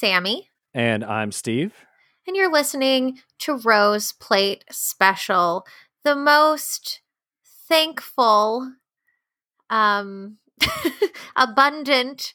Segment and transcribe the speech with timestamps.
[0.00, 1.74] Sammy, And I'm Steve.
[2.26, 5.66] and you're listening to Rose Plate Special,
[6.04, 7.02] the most
[7.68, 8.72] thankful,
[9.68, 10.38] um,
[11.36, 12.32] abundant,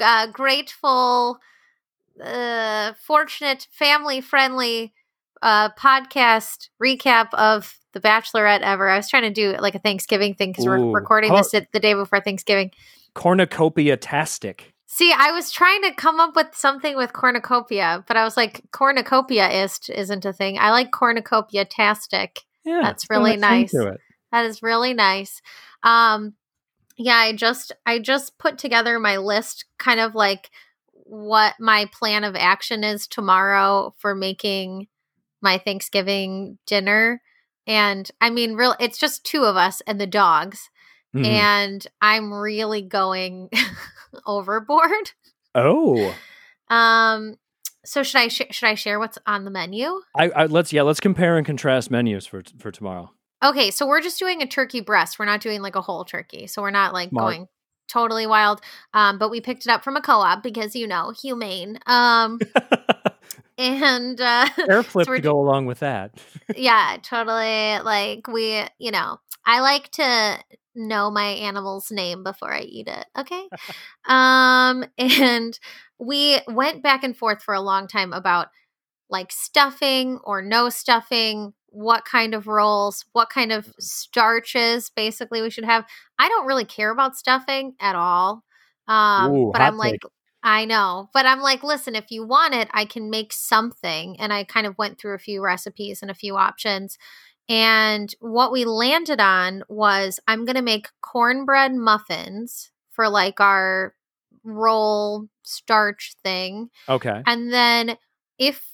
[0.00, 1.38] uh, grateful,
[2.22, 4.92] uh, fortunate, family friendly
[5.42, 8.88] uh, podcast recap of The Bachelorette ever.
[8.88, 10.92] I was trying to do like a Thanksgiving thing because we're Ooh.
[10.92, 12.70] recording this at the day before Thanksgiving.
[13.16, 14.71] Cornucopia tastic.
[14.94, 18.60] See, I was trying to come up with something with cornucopia, but I was like,
[18.72, 20.58] cornucopia-ist isn't a thing.
[20.58, 22.40] I like cornucopia-tastic.
[22.62, 22.80] Yeah.
[22.82, 23.72] That's it's got a really nice.
[23.72, 25.40] That is really nice.
[25.82, 26.34] Um,
[26.98, 30.50] yeah, I just I just put together my list, kind of like
[30.92, 34.88] what my plan of action is tomorrow for making
[35.40, 37.22] my Thanksgiving dinner.
[37.66, 40.68] And I mean, real, it's just two of us and the dogs,
[41.14, 41.26] Mhm.
[41.26, 43.50] and I'm really going
[44.26, 45.12] overboard.
[45.54, 46.14] oh,
[46.68, 47.36] Um,
[47.84, 50.00] so should I sh- should I share what's on the menu?
[50.16, 53.10] I, I let's yeah, let's compare and contrast menus for for tomorrow.
[53.44, 55.18] Okay, so we're just doing a turkey breast.
[55.18, 56.46] We're not doing like a whole turkey.
[56.46, 57.24] So we're not like Smart.
[57.24, 57.48] going
[57.88, 58.60] totally wild.
[58.94, 61.78] Um, but we picked it up from a co-op because you know, humane.
[61.86, 62.38] Um,
[63.58, 66.12] and uh, Air flip we're to go along with that.
[66.56, 67.80] yeah, totally.
[67.80, 70.38] Like we, you know, I like to
[70.74, 73.06] know my animal's name before I eat it.
[73.18, 73.48] Okay.
[74.06, 75.58] um, and
[75.98, 78.48] we went back and forth for a long time about
[79.10, 85.50] like stuffing or no stuffing, what kind of rolls, what kind of starches basically we
[85.50, 85.84] should have.
[86.18, 88.42] I don't really care about stuffing at all.
[88.88, 90.00] Um, Ooh, but I'm like,
[90.42, 94.18] I know, but I'm like, listen, if you want it, I can make something.
[94.18, 96.98] And I kind of went through a few recipes and a few options.
[97.48, 103.94] And what we landed on was I'm going to make cornbread muffins for like our
[104.44, 106.70] roll starch thing.
[106.88, 107.22] Okay.
[107.26, 107.96] And then
[108.38, 108.64] if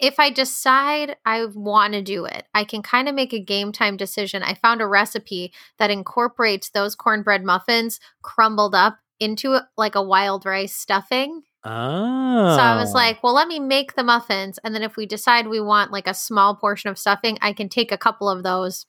[0.00, 3.72] if I decide I want to do it, I can kind of make a game
[3.72, 4.42] time decision.
[4.42, 10.44] I found a recipe that incorporates those cornbread muffins crumbled up into like a wild
[10.44, 11.42] rice stuffing.
[11.64, 12.56] Oh.
[12.56, 14.58] So I was like, well, let me make the muffins.
[14.62, 17.68] And then if we decide we want like a small portion of stuffing, I can
[17.68, 18.86] take a couple of those,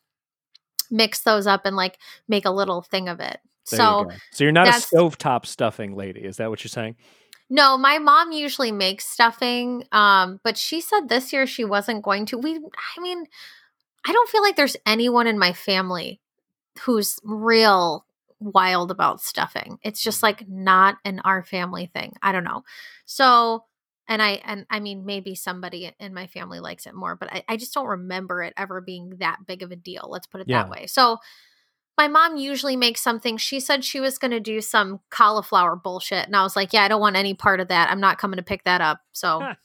[0.92, 1.98] mix those up, and like
[2.28, 3.40] make a little thing of it.
[3.72, 4.12] There so go.
[4.32, 6.22] so you're not a stovetop stuffing lady.
[6.22, 6.96] Is that what you're saying?
[7.50, 9.84] no, my mom usually makes stuffing.
[9.92, 12.38] Um, but she said this year she wasn't going to.
[12.38, 13.26] We I mean,
[14.06, 16.22] I don't feel like there's anyone in my family
[16.82, 18.05] who's real
[18.40, 19.78] wild about stuffing.
[19.84, 22.14] It's just like not an our family thing.
[22.22, 22.64] I don't know.
[23.06, 23.66] So
[24.08, 27.44] and I and I mean maybe somebody in my family likes it more, but I,
[27.50, 30.08] I just don't remember it ever being that big of a deal.
[30.10, 30.64] Let's put it Yeah.
[30.64, 30.88] that way.
[30.88, 31.18] So
[31.98, 33.38] my mom usually makes something.
[33.38, 36.84] She said she was going to do some cauliflower bullshit, and I was like, "Yeah,
[36.84, 37.90] I don't want any part of that.
[37.90, 39.56] I'm not coming to pick that up." So, Huh.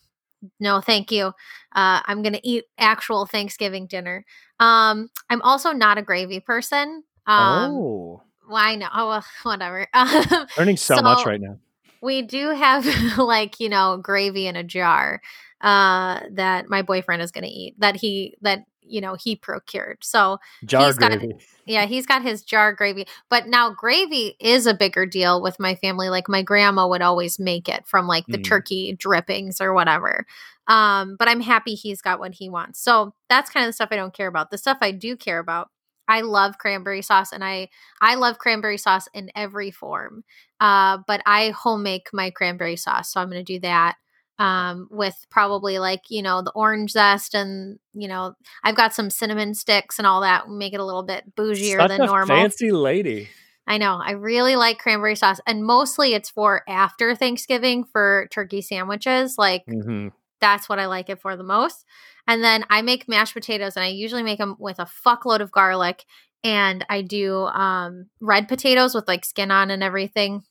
[0.61, 1.27] no, thank you.
[1.75, 4.25] Uh, I'm going to eat actual Thanksgiving dinner.
[4.61, 7.03] Um, I'm also not a gravy person.
[7.27, 8.23] Um, oh.
[8.51, 8.89] Well, I know.
[8.95, 9.87] Oh, well, whatever.
[9.95, 11.59] Um, Learning so, much right now.
[12.03, 12.85] we do have
[13.19, 15.21] like you know gravy in a jar
[15.61, 19.99] uh that my boyfriend is going to eat that he that you know he procured
[20.01, 21.35] so Jar he's got- gravy.
[21.67, 25.75] yeah he's got his jar gravy but now gravy is a bigger deal with my
[25.75, 28.45] family like my grandma would always make it from like the Mm.
[28.45, 30.25] turkey drippings or whatever
[30.67, 33.91] um but i'm happy he's got what he wants so that's kind of the stuff
[33.93, 35.69] i don't care about the stuff i do care about
[36.11, 37.69] I love cranberry sauce and I
[38.03, 40.25] I love cranberry sauce in every form.
[40.61, 43.97] Uh, but I home make my cranberry sauce, so I'm going to do that
[44.39, 48.35] um, with probably like you know the orange zest and you know
[48.65, 50.49] I've got some cinnamon sticks and all that.
[50.49, 52.37] Make it a little bit bougier Such than a normal.
[52.37, 53.29] fancy lady.
[53.67, 54.01] I know.
[54.03, 59.37] I really like cranberry sauce, and mostly it's for after Thanksgiving for turkey sandwiches.
[59.39, 60.09] Like hmm
[60.41, 61.85] that's what I like it for the most.
[62.31, 65.51] And then I make mashed potatoes, and I usually make them with a fuckload of
[65.51, 66.05] garlic.
[66.45, 70.45] And I do um, red potatoes with like skin on and everything.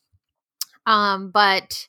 [0.85, 1.87] Um, but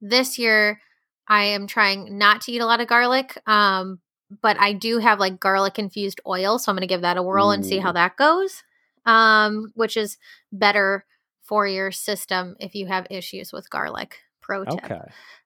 [0.00, 0.80] this year,
[1.26, 3.36] I am trying not to eat a lot of garlic.
[3.48, 3.98] Um,
[4.40, 7.22] but I do have like garlic infused oil, so I'm going to give that a
[7.22, 8.62] whirl and see how that goes.
[9.06, 10.18] Um, which is
[10.52, 11.04] better
[11.42, 14.18] for your system if you have issues with garlic.
[14.40, 14.84] Pro tip.
[14.84, 15.00] Okay.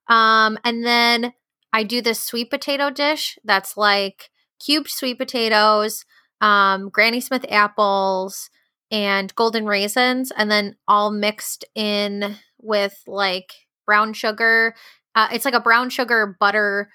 [0.06, 1.32] Um, and then
[1.76, 6.06] I do this sweet potato dish that's like cubed sweet potatoes,
[6.40, 8.48] um, Granny Smith apples,
[8.90, 13.52] and golden raisins, and then all mixed in with like
[13.84, 14.74] brown sugar.
[15.14, 16.88] Uh, it's like a brown sugar butter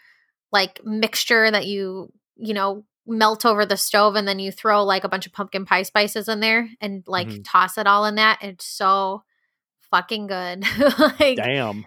[0.52, 5.04] like mixture that you you know melt over the stove, and then you throw like
[5.04, 7.46] a bunch of pumpkin pie spices in there and like Mhm.
[7.46, 8.40] toss it all in that.
[8.42, 9.22] It's so
[9.92, 10.64] fucking good.
[11.20, 11.86] like Damn.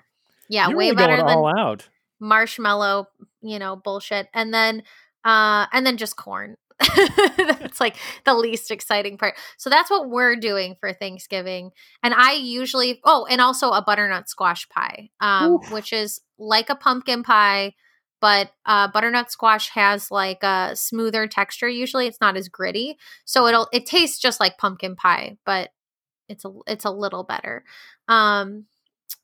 [0.49, 1.89] Yeah, You're way really better than all out.
[2.21, 3.09] Marshmallow,
[3.43, 4.29] you know, bullshit.
[4.35, 4.83] And then
[5.25, 6.57] uh and then just corn.
[7.37, 9.37] that's like the least exciting part.
[9.59, 11.71] So that's what we're doing for Thanksgiving.
[12.03, 15.73] And I usually oh, and also a butternut squash pie, um, Oof.
[15.73, 17.75] which is like a pumpkin pie,
[18.21, 21.69] but uh, butternut squash has like a smoother texture.
[21.69, 25.71] Usually, it's not as gritty, so it'll it tastes just like pumpkin pie, but
[26.29, 27.65] it's a it's a little better.
[28.09, 28.67] Um,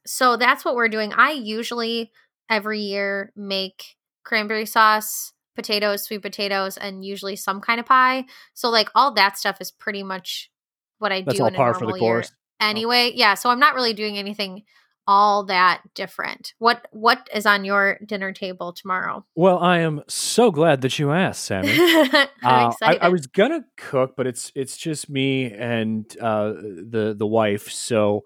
[0.06, 1.12] so that's what we're doing.
[1.14, 2.12] I usually
[2.50, 8.24] every year make cranberry sauce, potatoes, sweet potatoes, and usually some kind of pie.
[8.54, 10.50] So like all that stuff is pretty much
[10.98, 12.32] what I That's do all in a par for the normal year course.
[12.60, 13.12] anyway.
[13.14, 14.64] Yeah, so I'm not really doing anything
[15.06, 16.52] all that different.
[16.58, 19.24] What what is on your dinner table tomorrow?
[19.34, 21.70] Well, I am so glad that you asked, Sammy.
[21.72, 23.02] I'm Uh, I, excited.
[23.02, 27.70] I was gonna cook, but it's it's just me and uh, the the wife.
[27.72, 28.24] So,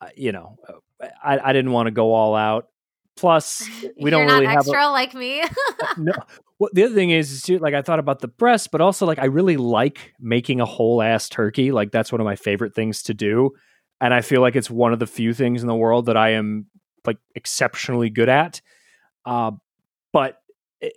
[0.00, 2.68] uh, you know, uh, I, I didn't want to go all out.
[3.16, 3.68] Plus,
[4.00, 5.42] we don't really have a, extra like me.
[5.96, 6.12] no.
[6.58, 9.06] Well, the other thing is, is too, like I thought about the breast, but also
[9.06, 11.72] like I really like making a whole ass turkey.
[11.72, 13.50] Like that's one of my favorite things to do,
[14.00, 16.30] and I feel like it's one of the few things in the world that I
[16.30, 16.66] am
[17.06, 18.60] like exceptionally good at.
[19.24, 19.52] Uh,
[20.12, 20.40] but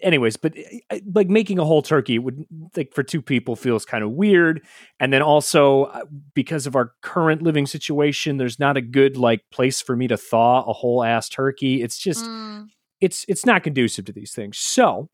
[0.01, 0.53] anyways, but
[0.89, 2.45] uh, like making a whole turkey would
[2.75, 4.61] like for two people feels kind of weird,
[4.99, 6.03] and then also uh,
[6.33, 10.17] because of our current living situation, there's not a good like place for me to
[10.17, 11.81] thaw a whole ass turkey.
[11.81, 12.67] It's just Mm,
[13.01, 14.57] it's it's not conducive to these things.
[14.57, 15.09] So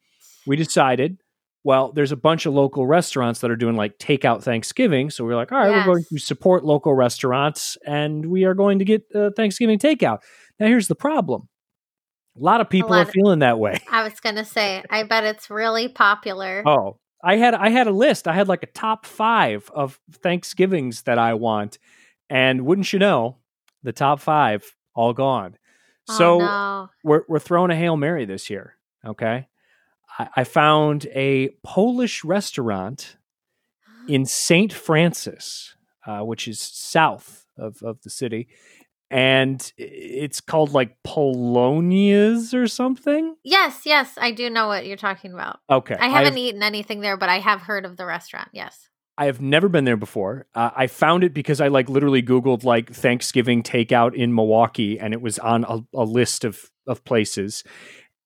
[0.48, 1.18] we decided,
[1.64, 5.10] well, there's a bunch of local restaurants that are doing like takeout Thanksgiving.
[5.10, 8.80] So we're like, all right, we're going to support local restaurants, and we are going
[8.80, 10.20] to get uh, Thanksgiving takeout.
[10.60, 11.48] Now here's the problem:
[12.36, 13.80] a lot of people lot are of- feeling that way.
[13.92, 16.64] I was gonna say, I bet it's really popular.
[16.66, 18.28] Oh, I had I had a list.
[18.28, 21.78] I had like a top five of Thanksgivings that I want,
[22.30, 23.38] and wouldn't you know,
[23.84, 25.58] the top five all gone.
[26.10, 26.90] Oh, So no.
[27.04, 28.76] we're we're throwing a hail mary this year.
[29.06, 29.48] Okay,
[30.20, 33.16] I, I found a Polish restaurant
[34.08, 35.76] in Saint Francis,
[36.06, 38.48] uh, which is south of of the city,
[39.14, 43.36] and it's called like Polonez or something.
[43.44, 45.60] Yes, yes, I do know what you're talking about.
[45.70, 48.50] Okay, I haven't I've- eaten anything there, but I have heard of the restaurant.
[48.54, 48.90] Yes.
[49.16, 50.48] I have never been there before.
[50.56, 55.14] Uh, I found it because I like literally Googled like Thanksgiving takeout in Milwaukee, and
[55.14, 57.64] it was on a, a list of of places.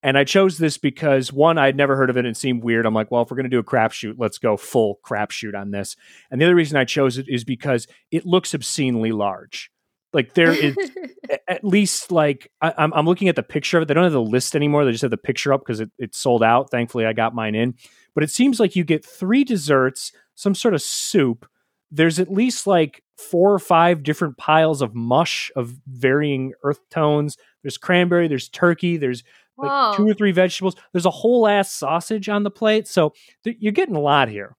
[0.02, 2.62] And I chose this because one, I had never heard of it and it seemed
[2.62, 2.86] weird.
[2.86, 5.72] I'm like, well, if we're going to do a crapshoot, let's go full crapshoot on
[5.72, 5.96] this.
[6.30, 9.72] And the other reason I chose it is because it looks obscenely large.
[10.12, 10.76] Like there is
[11.48, 13.86] at least like I, I'm, I'm looking at the picture of it.
[13.86, 14.84] They don't have the list anymore.
[14.84, 16.70] They just have the picture up because it, it's sold out.
[16.70, 17.74] Thankfully, I got mine in.
[18.14, 21.46] But it seems like you get three desserts, some sort of soup.
[21.90, 27.36] There's at least like four or five different piles of mush of varying earth tones.
[27.62, 29.22] There's cranberry, there's turkey, there's
[29.56, 29.94] like Whoa.
[29.96, 30.76] two or three vegetables.
[30.92, 32.86] There's a whole ass sausage on the plate.
[32.86, 33.12] So
[33.44, 34.56] th- you're getting a lot here.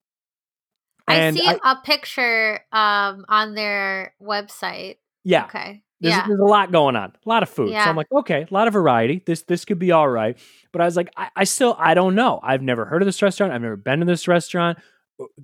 [1.07, 4.97] I see a picture um on their website.
[5.29, 5.83] Yeah, Okay.
[6.01, 6.27] There's, yeah.
[6.27, 7.71] there's a lot going on, a lot of food.
[7.71, 9.21] So I'm like, okay, a lot of variety.
[9.25, 10.37] This this could be all right.
[10.71, 12.39] But I was like, I, I still I don't know.
[12.41, 13.51] I've never heard of this restaurant.
[13.51, 14.79] I've never been to this restaurant.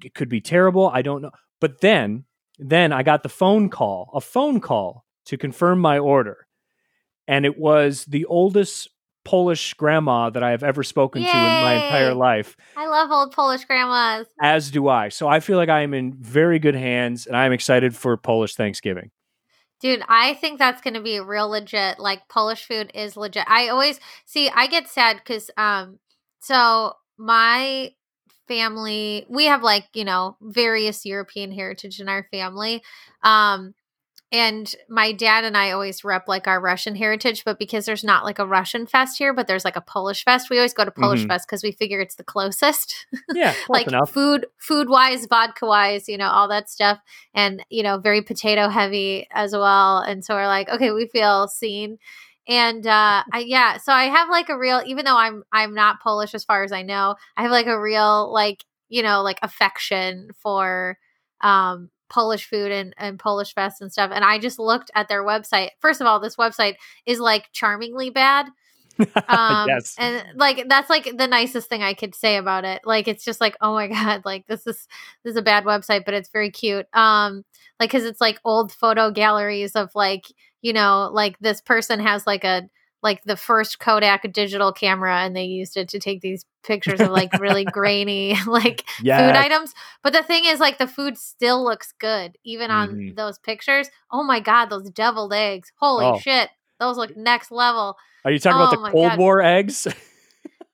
[0.01, 0.87] It could be terrible.
[0.87, 1.31] I don't know.
[1.59, 2.23] But then
[2.57, 6.47] then I got the phone call, a phone call to confirm my order,
[7.27, 8.87] and it was the oldest
[9.25, 12.55] Polish grandma that I have ever spoken to in my entire life.
[12.77, 14.27] I love old Polish grandmas.
[14.39, 15.09] As do I.
[15.09, 18.15] So I feel like I am in very good hands, and I am excited for
[18.15, 19.09] Polish Thanksgiving.
[19.81, 21.99] Dude, I think that's going to be real legit.
[21.99, 23.45] Like Polish food is legit.
[23.47, 25.99] I always see I get sad cuz um
[26.39, 27.93] so my
[28.47, 32.83] family, we have like, you know, various European heritage in our family.
[33.23, 33.73] Um
[34.31, 38.25] and my dad and I always rep like our Russian heritage, but because there's not
[38.25, 40.91] like a Russian fest here, but there's like a Polish fest, we always go to
[40.91, 41.27] Polish Mhm.
[41.27, 43.05] fest because we figure it's the closest.
[43.35, 44.11] Yeah, like enough.
[44.11, 46.99] food food wise vodka wise you know all that stuff
[47.33, 51.47] and you know very potato heavy as well and so we're like okay we feel
[51.49, 51.97] seen
[52.47, 55.99] and uh I, yeah so i have like a real even though i'm i'm not
[56.01, 59.39] polish as far as i know i have like a real like you know like
[59.41, 60.97] affection for
[61.41, 65.23] um polish food and, and polish fest and stuff and i just looked at their
[65.23, 65.69] website.
[65.79, 68.47] First of all this website is like charmingly bad.
[69.27, 69.95] Um yes.
[69.99, 72.81] and like that's like the nicest thing i could say about it.
[72.85, 74.87] Like it's just like oh my god like this is
[75.23, 76.85] this is a bad website but it's very cute.
[76.93, 77.43] Um
[77.79, 80.25] like because it's like old photo galleries of like
[80.61, 82.69] you know like this person has like a
[83.05, 87.11] like the first kodak digital camera and they used it to take these pictures of
[87.11, 88.83] like really grainy like
[89.27, 93.15] food items but the thing is like the food still looks good even on Mhm.
[93.15, 96.19] those pictures oh my god those deviled eggs holy Oh.
[96.19, 97.95] shit Those look next level.
[98.25, 99.19] Are you talking Oh about the Cold God.
[99.19, 99.87] War eggs?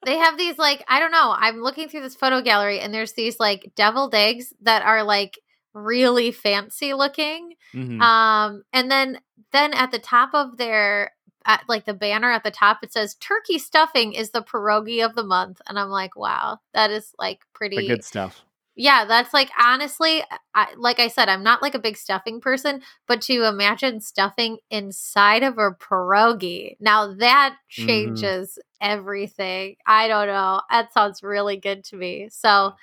[0.03, 1.35] They have these like I don't know.
[1.38, 5.38] I'm looking through this photo gallery and there's these like deviled eggs that are like
[5.75, 7.53] really fancy looking.
[7.75, 8.01] Mhm.
[8.01, 9.19] Um, and then
[9.51, 11.11] then at the top of their
[11.45, 15.15] at like the banner at the top, it says turkey stuffing is the pierogi of
[15.15, 17.88] the month, and I'm like, wow, that is like the pretty.
[17.88, 18.41] good stuff.
[18.75, 20.24] Yeah, that's like honestly,
[20.55, 24.60] I, like I said, I'm not like a big stuffing person, but to imagine stuffing
[24.69, 27.69] inside of a pierogi, now that Mhm.
[27.69, 29.75] changes everything.
[29.86, 30.62] I don't know.
[30.69, 32.29] That sounds really good to me.
[32.31, 32.74] So,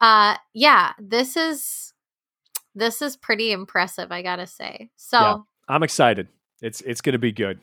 [0.00, 1.92] uh, yeah, this is
[2.74, 4.88] this is pretty impressive, I gotta say.
[4.96, 5.36] So, Yeah.
[5.68, 6.28] I'm excited.
[6.62, 7.60] It's it's to be good.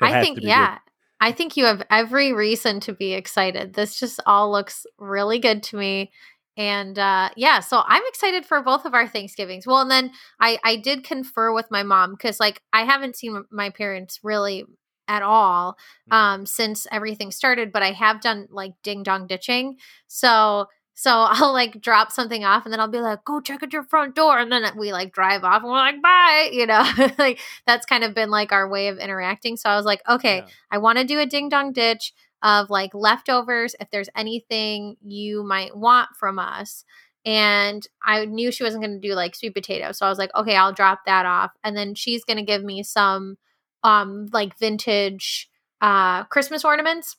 [0.00, 0.78] I think, yeah,
[1.20, 3.74] I think you have every reason to be excited.
[3.74, 6.12] This just all looks really good to me.
[6.58, 9.66] And uh, yeah, so I'm excited for both of our Thanksgivings.
[9.66, 13.44] Well, and then I I did confer with my mom because like I haven't seen
[13.50, 14.64] my parents really
[15.08, 15.76] at all
[16.08, 16.16] good.
[16.16, 19.76] um since everything started, but I have done like ding dong ditching.
[20.06, 23.72] So so I'll like drop something off and then I'll be like, go check at
[23.72, 24.38] your front door.
[24.38, 26.50] And then we like drive off and we're like, bye.
[26.52, 26.84] You know,
[27.18, 29.56] like that's kind of been like our way of interacting.
[29.56, 30.46] So I was like, okay, Yeah.
[30.70, 32.12] I want to do a ding dong ditch
[32.42, 36.84] of like leftovers if there's anything you might want from us.
[37.24, 39.92] And I knew she wasn't going to do like sweet potato.
[39.92, 41.50] So I was like, okay, I'll drop that off.
[41.62, 43.36] And then she's going to give me some
[43.82, 45.50] um like vintage
[45.82, 47.16] uh Christmas ornaments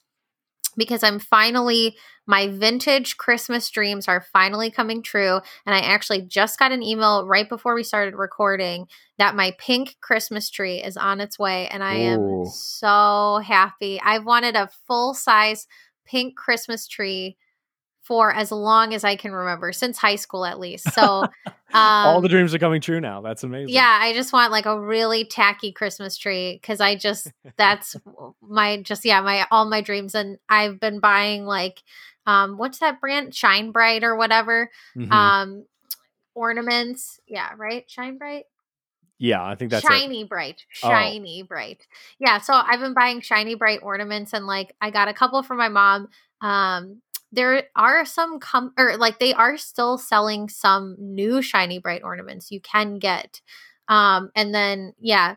[0.77, 6.59] because I'm finally my vintage Christmas dreams are finally coming true and I actually just
[6.59, 11.21] got an email right before we started recording that my pink Christmas tree is on
[11.21, 13.99] its way and I am so happy.
[14.01, 15.67] I've wanted a full size
[16.05, 17.37] pink Christmas tree
[18.07, 20.91] for as long as I can remember since high school at least.
[20.93, 21.03] So
[21.45, 23.19] um All the dreams are coming true now.
[23.21, 23.73] That's amazing.
[23.75, 27.95] yeah, I just want like a really tacky Christmas tree because I just that's
[28.41, 31.83] my just yeah my all my dreams and I've been buying like
[32.25, 35.11] um what's that brand Shine Bright or whatever Mhm.
[35.11, 35.65] um
[36.35, 38.45] ornaments yeah right Shine Bright
[39.19, 39.87] yeah, I think that's it.
[39.91, 40.89] Shiny Brite Oh.
[40.89, 41.87] Shiny Brite
[42.19, 45.55] yeah so I've been buying Shiny Brite ornaments and like I got a couple for
[45.55, 46.09] my mom
[46.41, 52.03] um there are some com or like they are still selling some new Shiny Brite
[52.03, 53.41] ornaments you can get
[53.89, 55.35] um and then yeah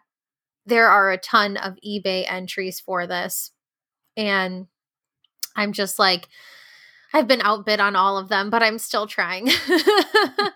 [0.67, 3.51] there are a ton of ebay entries for this
[4.17, 4.67] and
[5.57, 6.29] i'm just like
[7.13, 9.49] i've been outbid on all of them but i'm still trying.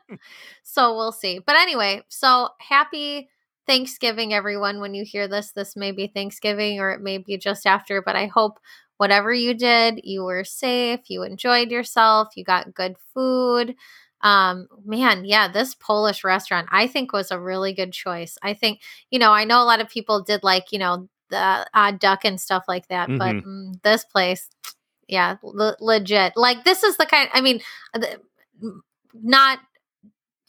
[0.63, 1.41] So we'll see.
[1.45, 3.29] But anyway so happy
[3.67, 5.53] thanksgiving everyone when you hear this.
[5.53, 8.59] This may be thanksgiving or it may be just after but i hope
[8.97, 13.75] whatever you did, you were safe, you enjoyed yourself, you got good food.
[14.21, 18.39] Um, man, yeah, this Polish restaurant I think was a really good choice.
[18.43, 21.67] I think, you know, I know a lot of people did like, you know, the
[21.75, 24.49] odd duck and stuff like that, but mm, this place,
[25.09, 26.35] yeah, le- legit.
[26.37, 27.29] Like this is the kind.
[27.33, 27.61] I mean,
[27.93, 28.21] the,
[29.13, 29.59] not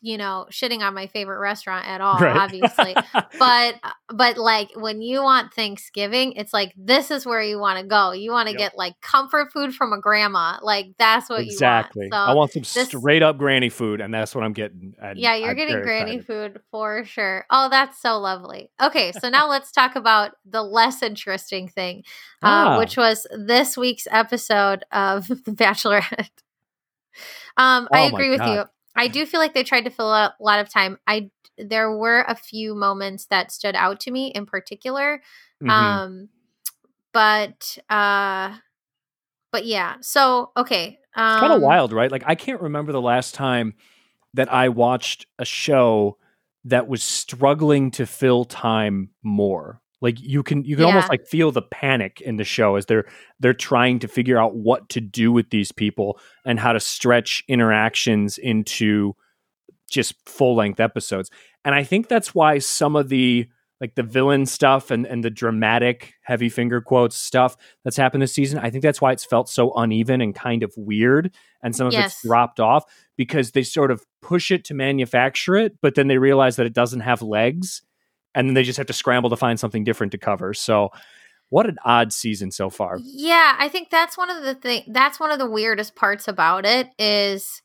[0.05, 2.35] you know shitting on my favorite restaurant at all, Right.
[2.38, 2.95] obviously
[3.39, 3.75] but
[4.13, 8.12] but like when you want Thanksgiving, it's like this is where you want to go.
[8.12, 8.59] You want to Yep.
[8.59, 10.59] get like comfort food from a grandma.
[10.62, 12.05] Like that's what exactly.
[12.05, 12.29] you want.
[12.29, 14.93] I So want some this- straight up granny food, and that's what I'm getting.
[15.15, 16.27] yeah, you're I'm getting granny excited.
[16.53, 17.45] food for sure.
[17.50, 18.69] Oh, that's so lovely.
[18.79, 22.03] Okay, so now let's talk about the less interesting thing,
[22.43, 22.77] uh, Ah.
[22.77, 26.29] which was this week's episode of The Bachelorette.
[27.57, 28.53] Um, I Oh my agree with God.
[28.53, 28.63] you.
[28.95, 30.97] I do feel like they tried to fill a lot of time.
[31.07, 35.21] I there were a few moments that stood out to me in particular.
[35.63, 35.69] Mhm.
[35.69, 36.29] Um,
[37.13, 38.55] but uh,
[39.51, 39.95] but yeah.
[40.01, 42.11] So okay, um, it's kind of wild, right?
[42.11, 43.73] Like I can't remember the last time
[44.33, 46.17] that I watched a show
[46.65, 49.81] that was struggling to fill time more.
[50.05, 53.05] Like you can you can almost like feel the panic in the show as they're
[53.39, 57.43] they're trying to figure out what to do with these people and how to stretch
[57.47, 59.15] interactions into
[59.89, 61.31] just full length episodes.
[61.65, 63.47] And I think that's why some of the
[63.81, 68.33] like the villain stuff and, and the dramatic heavy finger quotes stuff that's happened this
[68.33, 71.33] season, I think that's why it's felt so uneven and kind of weird.
[71.62, 72.13] And some of Yes.
[72.13, 72.85] it's dropped off
[73.17, 76.74] because they sort of push it to manufacture it, but then they realize that it
[76.74, 77.81] doesn't have legs.
[78.36, 80.54] And then they just have to scramble to find something different to cover.
[80.54, 80.89] So
[81.50, 83.00] what an odd season so far.
[83.04, 84.84] Yeah, I think that's one of the thing.
[84.88, 87.62] That's one of the weirdest parts about it is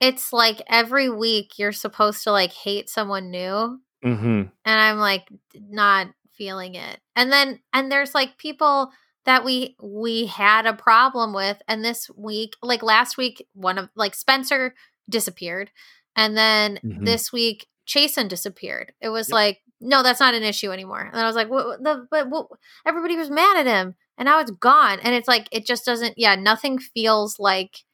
[0.00, 5.28] it's like every week you're supposed to like hate someone new, hmm and I'm like
[5.54, 7.00] not feeling it.
[7.14, 8.90] And then and there's like people
[9.24, 13.88] that we we had a problem with, and this week, like last week, one of
[13.96, 14.74] like Spencer
[15.08, 15.70] disappeared,
[16.16, 17.04] and then Mhm.
[17.04, 18.92] this week Chasen disappeared.
[19.00, 19.34] It was Yep.
[19.34, 21.00] like no, that's not an issue anymore.
[21.12, 22.46] And I was like, what, the, but what,
[22.86, 24.98] everybody was mad at him and now it's gone.
[25.00, 27.84] And it's like, it just doesn't, yeah, nothing feels like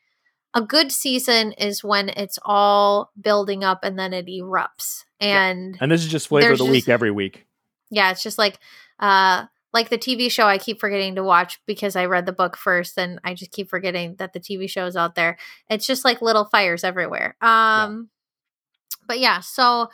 [0.54, 5.04] a good season is when it's all building up and then it erupts.
[5.18, 7.46] And, And this is just flavor of the just- week every week.
[7.90, 8.58] yeah, it's just like,
[9.00, 12.58] uh, like the TV show I keep forgetting to watch because I read the book
[12.58, 15.38] first and I just keep forgetting that the TV show is out there.
[15.70, 17.36] It's just like little fires everywhere.
[17.40, 18.10] Um
[19.08, 19.88] but yeah, so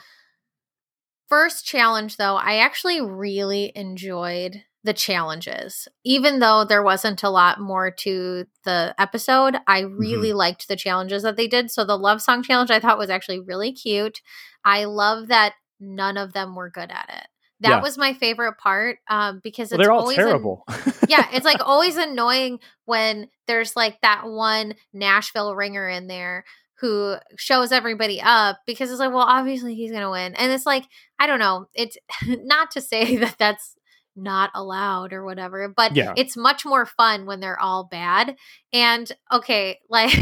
[1.29, 5.89] first challenge though, I actually really enjoyed the challenges.
[6.05, 11.23] Even though there wasn't a lot more to the episode, I really liked the challenges
[11.25, 11.71] that they did.
[11.71, 14.21] So the love song challenge I thought was actually really cute.
[14.65, 17.27] I love that none of them were good at it.
[17.61, 17.83] That Yeah.
[17.83, 20.65] was my favorite part um, because Well, it's they're all always an- terrible.
[21.09, 26.45] yeah, it's like always annoying when there's like that one Nashville ringer in there
[26.81, 30.35] who shows everybody up because it's like, well, obviously he's going to win.
[30.37, 30.85] And it's like,
[31.19, 31.67] I don't know.
[31.75, 33.75] It's not to say that that's
[34.17, 36.13] not allowed or whatever, but Yeah.
[36.17, 38.37] it's much more fun when they're all bad.
[38.73, 40.13] And okay, like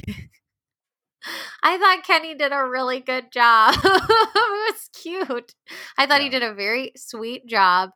[1.63, 3.75] I thought Kenny did a really good job.
[3.83, 5.55] it was cute.
[5.99, 7.91] I thought he did a very sweet job.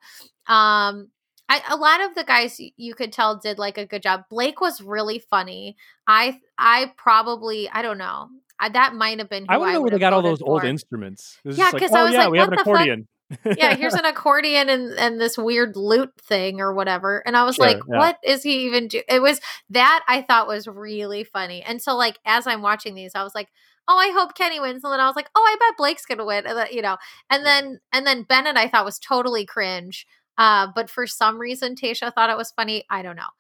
[0.46, 1.08] Um
[1.52, 4.22] I, a lot of the guys you could tell did like a good job.
[4.30, 5.76] Blake was really funny.
[6.06, 8.28] I I probably I don't know.
[8.68, 9.46] That might have been.
[9.48, 11.38] Who I know where they got all those old instruments.
[11.44, 12.66] Yeah, just like, 'cause I oh was yeah, like, we have an the fuck?
[12.66, 13.08] accordion.
[13.56, 17.22] yeah, here's an accordion and and this weird lute thing or whatever.
[17.26, 17.98] And I was Sure, like, yeah.
[17.98, 19.02] what is he even do?
[19.08, 19.40] It was
[19.70, 21.62] that I thought was really funny.
[21.62, 23.48] And so like as I'm watching these, I was like,
[23.88, 24.82] oh, I hope Kenny wins.
[24.84, 26.44] And then I was like, oh, I bet Blake's gonna win.
[26.46, 26.96] And then, you know,
[27.30, 30.06] and then and then Bennett I thought was totally cringe.
[30.38, 32.84] Uh, but for some reason Tayshia thought it was funny.
[32.90, 33.30] I don't know.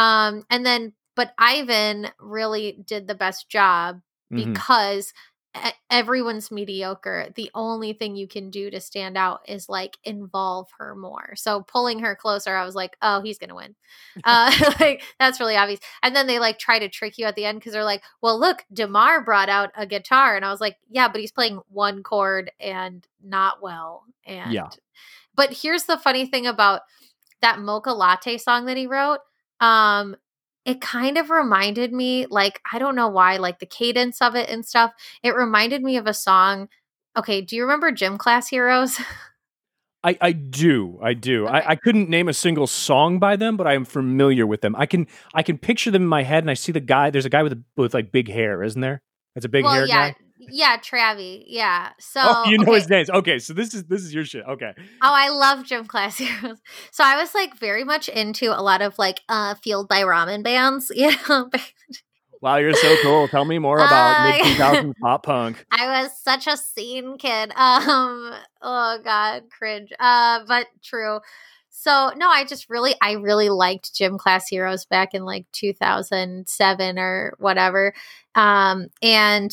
[0.00, 4.00] Um, and then but Ivan really did the best job
[4.32, 4.54] Mhm.
[4.54, 5.12] because
[5.90, 7.28] everyone's mediocre.
[7.34, 11.34] The only thing you can do to stand out is like involve her more.
[11.36, 13.74] So pulling her closer, I was like, oh, he's gonna win.
[14.24, 15.80] Uh, like that's really obvious.
[16.02, 18.38] And then they like try to trick you at the end because they're like, well,
[18.38, 22.02] look, Demar brought out a guitar, and I was like, yeah, but he's playing one
[22.04, 24.04] chord and not well.
[24.26, 24.68] And Yeah.
[25.34, 26.82] But here's the funny thing about
[27.42, 29.20] that mocha latte song that he wrote.
[29.60, 30.16] Um,
[30.64, 34.48] it kind of reminded me, like, I don't know why, like the cadence of it
[34.48, 34.92] and stuff.
[35.22, 36.68] It reminded me of a song.
[37.16, 39.00] Okay, do you remember Gym Class Heroes?
[40.02, 40.98] I, I do.
[41.02, 41.46] I do.
[41.46, 41.52] Okay.
[41.52, 44.74] I, I couldn't name a single song by them, but I am familiar with them.
[44.76, 47.10] I can I can picture them in my head, and I see the guy.
[47.10, 49.02] There's a guy with a, with like big hair, isn't there?
[49.36, 50.16] It's a big well, hair yeah, guy.
[50.48, 51.90] Yeah, Travie, yeah.
[51.98, 52.74] So Oh, you know okay.
[52.74, 53.10] his names.
[53.10, 54.44] Okay, so this is this is your shit.
[54.46, 54.72] Okay.
[55.02, 56.58] Oh, I love gym class heroes.
[56.92, 60.42] So I was like very much into a lot of like uh fueled by ramen
[60.42, 60.90] bands.
[61.00, 61.50] You know,
[62.42, 63.28] Wow, you're so cool.
[63.28, 65.64] Tell me more about Uh, mid 2000s pop punk.
[65.70, 67.50] I was such a scene kid.
[67.56, 69.92] Um oh god, cringe.
[69.98, 71.20] Uh but true.
[71.70, 76.98] So no, I just really I really liked Gym Class Heroes back in like 2007
[76.98, 77.92] or whatever.
[78.34, 79.50] Um and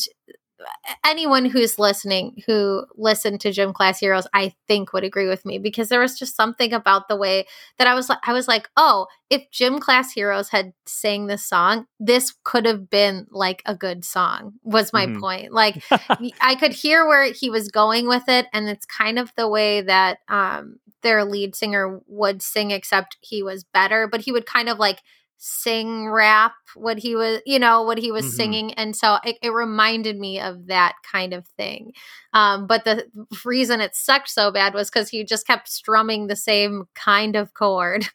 [1.04, 5.58] anyone who's listening who listened to Gym Class Heroes, I think would agree with me
[5.58, 7.46] because there was just something about the way
[7.78, 11.44] that I was like, I was like, oh, if Gym Class Heroes had sang this
[11.44, 14.54] song, this could have been like a good song.
[14.62, 15.20] Was my Mhm.
[15.20, 15.52] point?
[15.52, 15.82] Like,
[16.40, 19.80] i could hear where he was going with it, and it's kind of the way
[19.82, 24.68] that um their lead singer would sing, except he was better, but he would kind
[24.68, 25.00] of like
[25.38, 28.30] sing rap what he was you know what he was Mhm.
[28.30, 31.92] singing and so it, it reminded me of that kind of thing
[32.32, 33.06] um but the
[33.44, 37.54] reason it sucked so bad was because he just kept strumming the same kind of
[37.54, 38.08] chord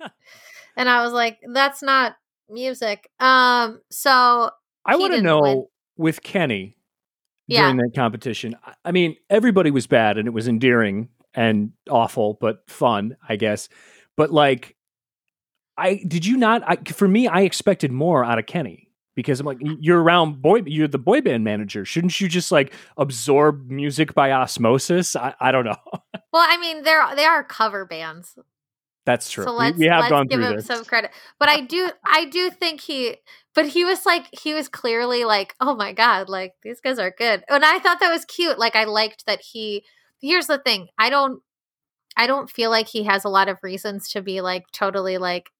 [0.76, 2.16] and i was like that's not
[2.48, 4.50] music um so
[4.86, 5.66] I want to know win.
[5.98, 6.76] with Kenny
[7.46, 7.62] Yeah.
[7.64, 8.56] during that competition.
[8.84, 13.68] I mean, everybody was bad and it was endearing and awful, but fun, I guess.
[14.16, 14.74] But like,
[15.80, 16.62] I did you not?
[16.66, 20.62] I, for me, I expected more out of Kenny because I'm like, you're around boy,
[20.66, 21.84] you're the boy band manager.
[21.84, 25.16] Shouldn't you just like absorb music by osmosis?
[25.16, 25.76] I, I don't know.
[26.32, 28.38] well i mean they're they are cover bands
[29.04, 29.44] That's true.
[29.44, 30.66] So let's we, have let's gone give through him this.
[30.66, 31.10] some credit.
[31.38, 33.16] But I do I do think he
[33.54, 37.10] but he was like he was clearly like, "Oh my god, like these guys are
[37.10, 38.58] good." And I thought that was cute.
[38.58, 39.84] Like I liked that he
[40.20, 40.88] Here's the thing.
[40.98, 41.42] I don't
[42.16, 45.50] I don't feel like he has a lot of reasons to be like totally like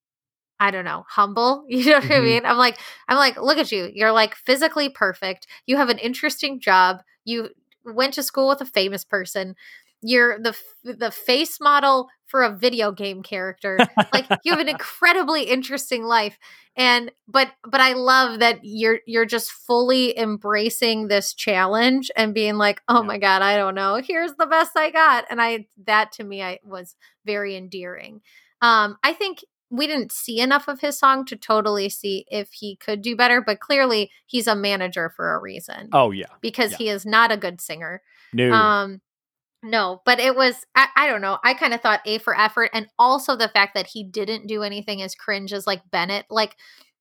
[0.60, 1.64] I don't know, humble.
[1.70, 2.22] You know what I Mhm.
[2.22, 2.46] mean?
[2.46, 3.90] I'm like, I'm like, look at you.
[3.94, 5.46] You're like physically perfect.
[5.66, 7.02] You have an interesting job.
[7.24, 7.50] You
[7.84, 9.56] went to school with a famous person.
[10.02, 13.84] you're the the face model for a video game character.
[14.14, 16.38] like you have an incredibly interesting life.
[16.76, 22.56] And but but I love that you're you're just fully embracing this challenge and being
[22.56, 23.06] like, "Oh Yeah.
[23.08, 23.96] my god, I don't know.
[24.02, 26.96] Here's the best I got." And I that to me I was
[27.26, 28.20] very endearing.
[28.62, 32.76] Um I think we didn't see enough of his song to totally see if he
[32.76, 36.26] could do better, but clearly he's a manager for a reason Oh yeah.
[36.40, 36.76] because yeah.
[36.78, 38.02] he is not a good singer.
[38.32, 38.52] No.
[38.52, 39.00] Um,
[39.62, 41.38] no, but it was I, I don't know.
[41.44, 44.62] I kind of thought A for effort, and also the fact that he didn't do
[44.62, 46.24] anything as cringe as like Bennett.
[46.30, 46.56] Like,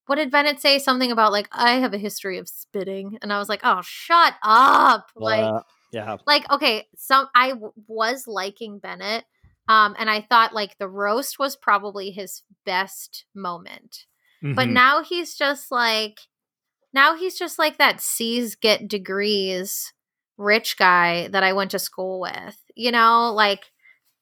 [0.08, 0.78] what did Bennett say?
[0.78, 4.34] Something about like I have a history of spitting, and I was like, oh, shut
[4.44, 5.08] up!
[5.16, 5.62] Like, Uh,
[5.94, 6.18] yeah.
[6.28, 9.24] like okay, some I w- was liking Bennett,
[9.70, 14.06] um, and I thought like the roast was probably his best moment
[14.56, 14.74] but Mhm.
[14.74, 16.20] now he's just like
[16.94, 19.94] now he's just like that C's get degrees
[20.38, 22.58] rich guy that I went to school with.
[22.76, 23.66] You know, like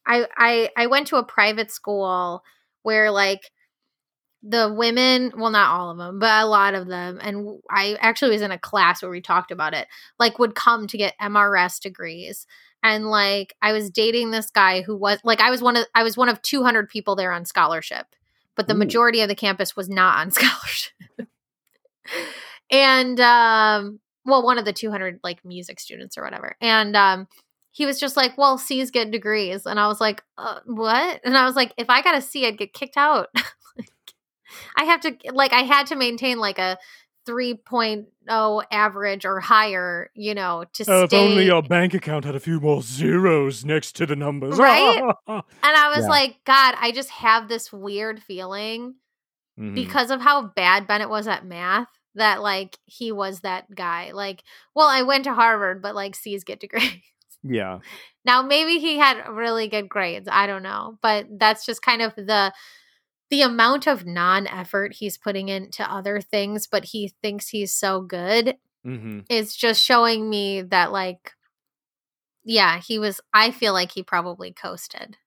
[0.08, 2.44] I I I went to a private school
[2.84, 3.52] where like
[4.44, 8.32] the women, well not all of them, but a lot of them and I actually
[8.32, 9.88] was in a class where we talked about it.
[10.20, 12.46] Like would come to get MRS degrees.
[12.88, 16.04] And like I was dating this guy who was like I was one of I
[16.04, 18.08] was one of 200 people there on scholarship
[18.58, 18.78] but the Ooh.
[18.80, 20.94] majority of the campus was not on scholarship.
[22.70, 26.58] and um well one of the 200 like music students or whatever.
[26.60, 27.28] And um
[27.72, 31.38] he was just like, "Well, C's get degrees." And I was like, uh, "What?" And
[31.38, 33.30] I was like, "If I got a C, I'd get kicked out."
[33.78, 33.90] Like,
[34.76, 36.80] I have to like I had to maintain like a
[37.28, 42.36] 3.0 average or higher, you know, to Oh, if stay only your bank account had
[42.36, 44.58] a few more zeros next to the numbers.
[44.58, 45.02] Right?
[45.28, 46.10] And I was Yeah.
[46.10, 48.96] like, God, I just have this weird feeling
[49.60, 49.76] Mhm.
[49.76, 54.12] because of how bad Bennett was at math that like he was that guy.
[54.12, 56.94] Like, well, I went to Harvard, but like C's get degrees.
[57.44, 57.80] yeah.
[58.26, 60.28] now maybe he had really good grades.
[60.32, 60.98] I don't know.
[61.02, 62.52] But that's just kind of the
[63.30, 68.58] the amount of non-effort he's putting into other things, but he thinks he's so good
[68.84, 71.34] hmm is just showing me that like
[72.44, 75.18] yeah, he was I feel like he probably coasted.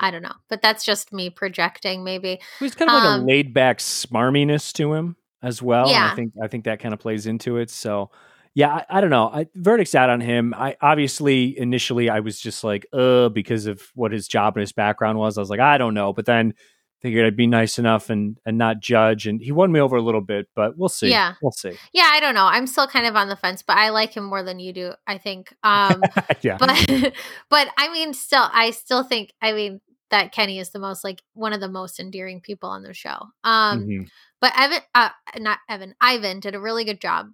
[0.00, 0.34] I don't know.
[0.48, 2.40] But that's just me projecting maybe.
[2.58, 5.90] He's kind of like Um, a laid back smarminess to him as well.
[5.90, 6.10] Yeah.
[6.10, 7.70] I think I think that kind of plays into it.
[7.70, 8.10] So
[8.54, 9.28] yeah, I, I don't know.
[9.28, 10.54] I, verdict's out on him.
[10.54, 14.72] I obviously initially I was just like, uh, because of what his job and his
[14.72, 15.38] background was.
[15.38, 16.12] I was like, I don't know.
[16.12, 16.54] But then
[17.02, 19.26] figured I'd be nice enough and and not judge.
[19.26, 21.10] And he won me over a little bit, but we'll see.
[21.10, 21.34] Yeah.
[21.42, 21.72] we'll see.
[21.92, 22.46] Yeah, I don't know.
[22.46, 24.92] I'm still kind of on the fence, but I like him more than you do,
[25.06, 25.52] I think.
[25.62, 26.02] Um
[26.42, 26.68] yeah, but
[27.50, 31.22] but I mean still I still think I mean that Kenny is the most like
[31.34, 33.18] one of the most endearing people on the show.
[33.44, 34.08] Um Mhm.
[34.40, 37.30] but Evan uh not Evan, Ivan did a really good job.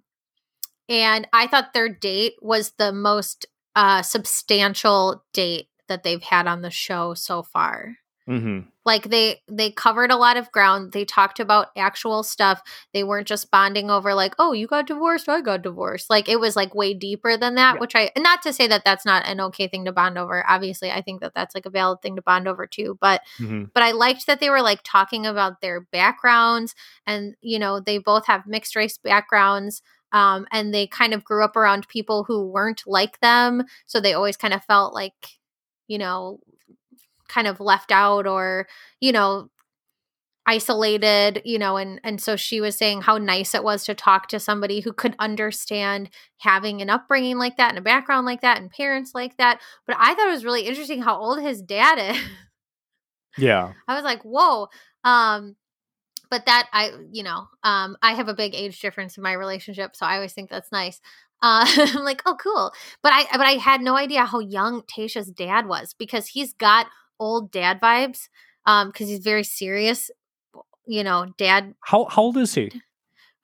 [0.89, 6.61] And I thought their date was the most uh substantial date that they've had on
[6.63, 7.95] the show so far
[8.29, 8.67] Mhm.
[8.85, 12.61] like they they covered a lot of ground they talked about actual stuff
[12.93, 16.39] they weren't just bonding over like oh you got divorced i got divorced like it
[16.39, 17.79] was like way deeper than that Yeah.
[17.81, 20.91] which i not to say that that's not an okay thing to bond over obviously
[20.91, 23.71] i think that that's like a valid thing to bond over too but Mhm.
[23.73, 26.75] but i liked that they were like talking about their backgrounds
[27.07, 31.43] and you know they both have mixed race backgrounds um, and they kind of grew
[31.43, 35.13] up around people who weren't like them so they always kind of felt like
[35.87, 36.39] you know
[37.29, 38.67] kind of left out or
[38.99, 39.49] you know
[40.45, 44.27] isolated you know and and so she was saying how nice it was to talk
[44.27, 48.59] to somebody who could understand having an upbringing like that and a background like that
[48.59, 52.15] and parents like that but i thought it was really interesting how old his dad
[52.15, 52.21] is
[53.37, 53.73] yeah.
[53.87, 54.67] I was like, whoa.
[55.03, 55.55] Um,
[56.29, 59.95] but that I, you know, um, I have a big age difference in my relationship,
[59.95, 61.01] so I always think that's nice.
[61.41, 61.65] Uh,
[61.95, 62.71] I'm like, oh, cool.
[63.01, 66.87] But I, but I had no idea how young Tayshia's dad was because he's got
[67.19, 68.29] old dad vibes.
[68.65, 70.11] Um, because he's very serious.
[70.85, 71.75] You know, dad.
[71.85, 72.71] How how old is he?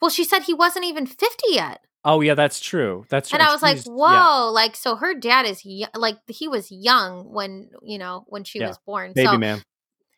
[0.01, 1.81] Well, she said he wasn't even fifty yet.
[2.03, 3.05] Oh yeah, that's true.
[3.09, 3.39] That's true.
[3.39, 3.47] And.
[3.47, 7.31] I was like, "Whoa!" yeah, Like, so her dad is y- like he was young
[7.33, 8.67] when you know when she Yeah.
[8.67, 9.13] was born.
[9.13, 9.63] baby so man.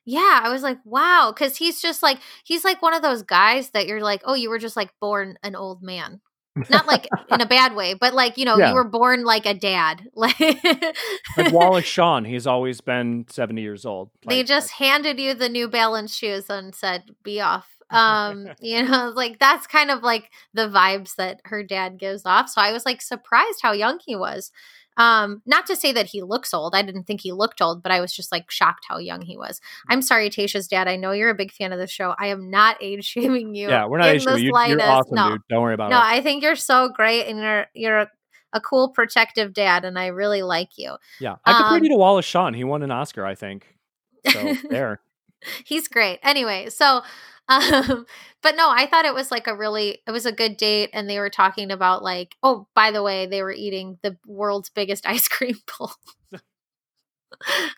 [0.09, 3.71] Yeah, I was like, wow, because he's just like he's like one of those guys
[3.71, 6.21] that you're like, oh, you were just like born an old man,
[6.69, 8.69] not like in a bad way, but like you know, Yeah.
[8.69, 10.03] you were born like a dad.
[10.15, 10.39] Like,
[11.37, 14.09] like Wallace Shawn, he's always been seventy years old.
[14.27, 18.83] they Like, just handed you the New Balance shoes and said, "Be off." Um, you
[18.83, 22.49] know, like that's kind of like the vibes that her dad gives off.
[22.49, 24.51] So I was like surprised how young he was.
[24.97, 26.75] Um, not to say that he looks old.
[26.75, 29.37] I didn't think he looked old, but I was just like shocked how young he
[29.37, 29.61] was.
[29.87, 30.87] I'm sorry, Tayshia's dad.
[30.87, 32.15] I know you're a big fan of the show.
[32.17, 33.69] I am not age shaming you.
[33.69, 34.29] yeah, we're not issue.
[34.29, 35.41] the You, you're awesome, no, dude.
[35.49, 35.99] Don't worry about no, it.
[35.99, 38.11] No, I think you're so great, and you're you're a,
[38.53, 40.95] a cool protective dad, and I really like you.
[41.19, 42.53] Yeah, I compared Um, you to Wallace Shawn.
[42.53, 43.67] He won an Oscar, I think.
[44.31, 44.99] So there.
[45.65, 46.19] He's great.
[46.23, 47.01] Anyway, so
[47.49, 48.05] um
[48.43, 51.09] but no, I thought it was like a really it was a good date and
[51.09, 55.07] they were talking about like oh, by the way, they were eating the world's biggest
[55.07, 55.91] ice cream bowl.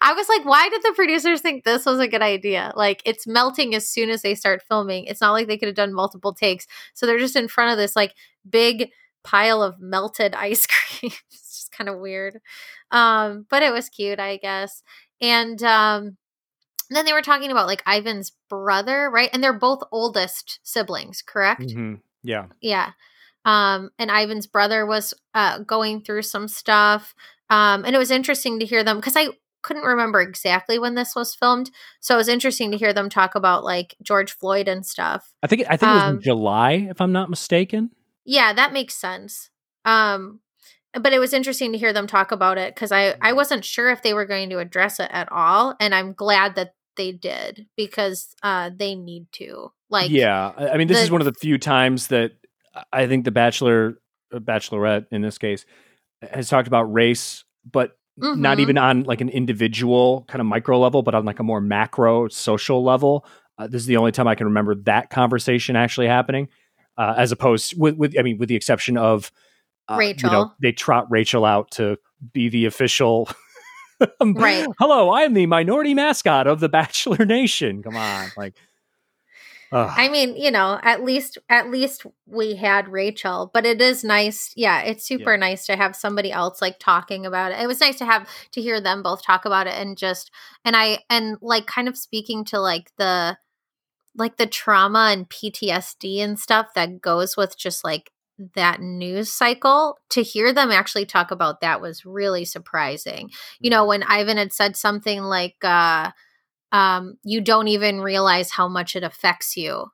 [0.02, 2.72] I was like, why did the producers think this was a good idea?
[2.76, 5.06] Like it's melting as soon as they start filming.
[5.06, 6.67] It's not like they could have done multiple takes.
[6.93, 8.13] So they're just in front of this like
[8.50, 8.91] big
[9.24, 11.12] pile of melted ice cream.
[11.32, 12.39] it's just kind of weird.
[12.91, 14.84] Um, but it was cute, I guess.
[15.22, 16.17] And um
[16.89, 19.30] then they were talking about like Ivan's brother, right?
[19.34, 21.71] And they're both oldest siblings, correct?
[21.71, 22.47] hmm Yeah.
[22.62, 22.91] Yeah.
[23.45, 27.15] Um, and Ivan's brother was uh, going through some stuff.
[27.49, 29.30] Um, and it was interesting to hear them because I
[29.62, 31.71] couldn't remember exactly when this was filmed.
[31.99, 35.34] So it was interesting to hear them talk about like George Floyd and stuff.
[35.43, 37.91] I think I think it was Um, in July, if I'm not mistaken.
[38.25, 39.49] Yeah, that makes sense.
[39.86, 40.41] Um,
[40.93, 43.89] but it was interesting to hear them talk about it because I, I wasn't sure
[43.89, 45.75] if they were going to address it at all.
[45.80, 49.72] And I'm glad that they did because uh, they need to.
[49.90, 52.34] Like, yeah, I mean, this the- is one of the few times that
[52.94, 54.00] I think the Bachelor,
[54.34, 55.66] uh, Bachelorette in this case,
[56.22, 58.62] has talked about race, but not Mhm.
[58.62, 62.28] even on like an individual kind of micro level, but on like a more macro
[62.28, 63.26] social level.
[63.58, 66.50] Uh, this is the only time I can remember that conversation actually happening,
[66.98, 69.32] uh, as opposed with, with I mean, with the exception of
[69.88, 70.56] uh, You know, Rachel.
[70.62, 71.98] they trot Rachel out to
[72.34, 73.28] be the official.
[74.22, 74.66] Right.
[74.80, 77.84] Hello, I am the minority mascot of the Bachelor Nation.
[77.84, 78.54] Come on, like.
[79.72, 79.92] ugh.
[79.94, 84.54] I mean, you know, at least at least we had Rachel, but it is nice.
[84.56, 87.60] Yeah, it's super nice to have somebody else like talking about it.
[87.60, 90.32] It was nice to have to hear them both talk about it and just
[90.64, 93.38] and I and like kind of speaking to like the
[94.16, 98.12] like the trauma and PTSD and stuff that goes with just like
[98.56, 103.30] that news cycle to hear them actually talk about that was really surprising.
[103.60, 106.12] You know, when Ivan had said something like uh
[106.71, 109.88] um, you don't even realize how much it affects you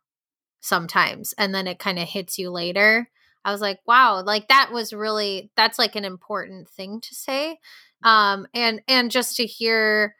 [0.59, 1.33] sometimes.
[1.37, 3.09] And then it kind of hits you later.
[3.43, 7.59] I was like, wow, like that was really, that's like an important thing to say.
[8.03, 10.15] Um, and, and just to hear,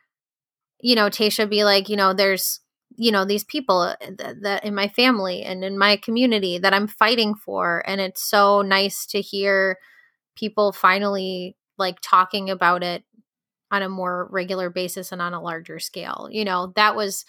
[0.79, 2.59] you know, Tayshia be like, you know, there's,
[2.97, 6.88] you know, these people that, that in my family and in my community that I'm
[6.88, 7.84] fighting for.
[7.88, 9.77] And it's so nice to hear
[10.36, 13.03] people finally like talking about it
[13.71, 16.29] on a more regular basis and on a larger scale.
[16.31, 17.25] You know, that was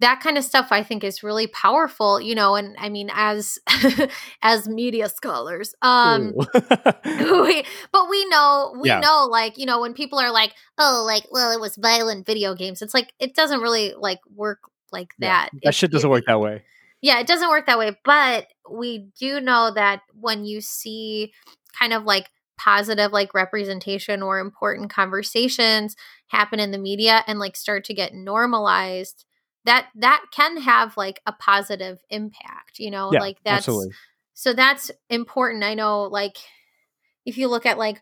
[0.00, 3.58] that kind of stuff I think is really powerful, you know, and I mean as
[4.42, 6.34] as media scholars, um
[7.20, 9.00] we, but we know we Yeah.
[9.00, 12.54] know like, you know, when people are like, "Oh, like well, it was violent video
[12.54, 14.60] games." It's like it doesn't really like work
[14.92, 15.50] like Yeah, that.
[15.62, 16.62] that It- shit doesn't it- work that way.
[17.00, 17.96] yeah, it doesn't work that way.
[18.04, 21.32] But we do know that when you see
[21.78, 25.94] kind of like positive like representation or important conversations
[26.26, 29.24] happen in the media and like start to get normalized,
[29.64, 33.10] that that can have like a positive impact, you know?
[33.12, 33.94] Yeah, like that's absolutely.
[34.34, 35.62] so that's important.
[35.62, 36.36] I know like
[37.24, 38.00] if you look at like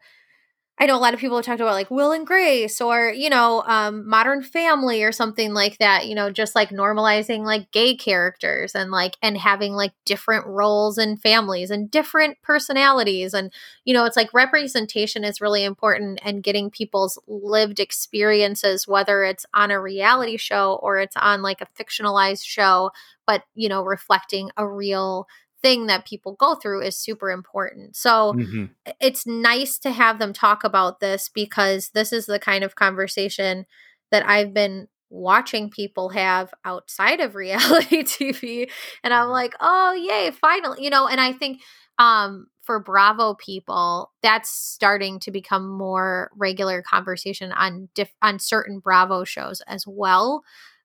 [0.79, 3.31] I know a lot of people have talked about like Will and Grace or, you
[3.31, 7.97] know, um, Modern Family or something like that, you know, just like normalizing like gay
[7.97, 13.33] characters and like, and having like different roles in families and different personalities.
[13.33, 13.51] And,
[13.87, 19.47] you know, it's like representation is really important and getting people's lived experiences, whether it's
[19.55, 22.91] on a reality show or it's on like a fictionalized show,
[23.27, 25.27] but, you know, reflecting a real
[25.63, 27.97] thing that people go through is super important.
[27.97, 28.71] So, Mhm.
[29.01, 33.67] it's nice to have them talk about this because this is the kind of conversation
[34.11, 38.71] that I've been watching people have outside of reality TV
[39.03, 41.63] and I'm like, "Oh, yay, finally." You know, and I think
[41.99, 48.81] um for Bravo people, that's starting to become more regular conversation on diff- on certain
[48.81, 50.43] Bravo shows as well.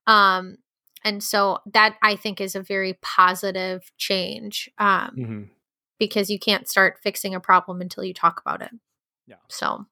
[0.08, 0.58] Um
[1.04, 4.70] and so that I think is a very positive change.
[4.78, 5.50] Um Mhm.
[6.00, 8.72] because you can't start fixing a problem until you talk about it.
[9.28, 9.36] Yeah.
[9.50, 9.86] So,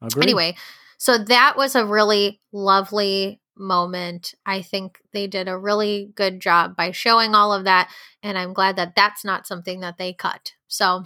[0.00, 0.22] Agreed.
[0.22, 0.56] anyway,
[0.96, 4.34] so that was a really lovely moment.
[4.46, 7.92] I think they did a really good job by showing all of that.
[8.22, 10.54] And I'm glad that that's not something that they cut.
[10.66, 11.04] So,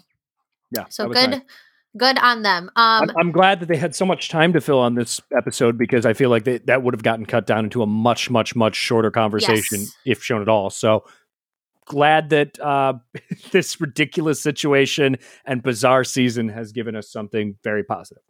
[0.71, 0.85] yeah.
[0.89, 1.41] so good, nice.
[1.97, 2.71] Good on them.
[2.77, 6.07] Um, I'm, glad that they had so much time to fill on this episode because
[6.07, 8.77] I feel like they, that would have gotten cut down into a much, much, much
[8.77, 9.97] shorter conversation Yes.
[10.05, 10.71] if shown at all.
[10.71, 11.05] So
[11.87, 12.95] glad that uh,
[13.53, 18.23] this ridiculous situation and bizarre season has given us something very positive.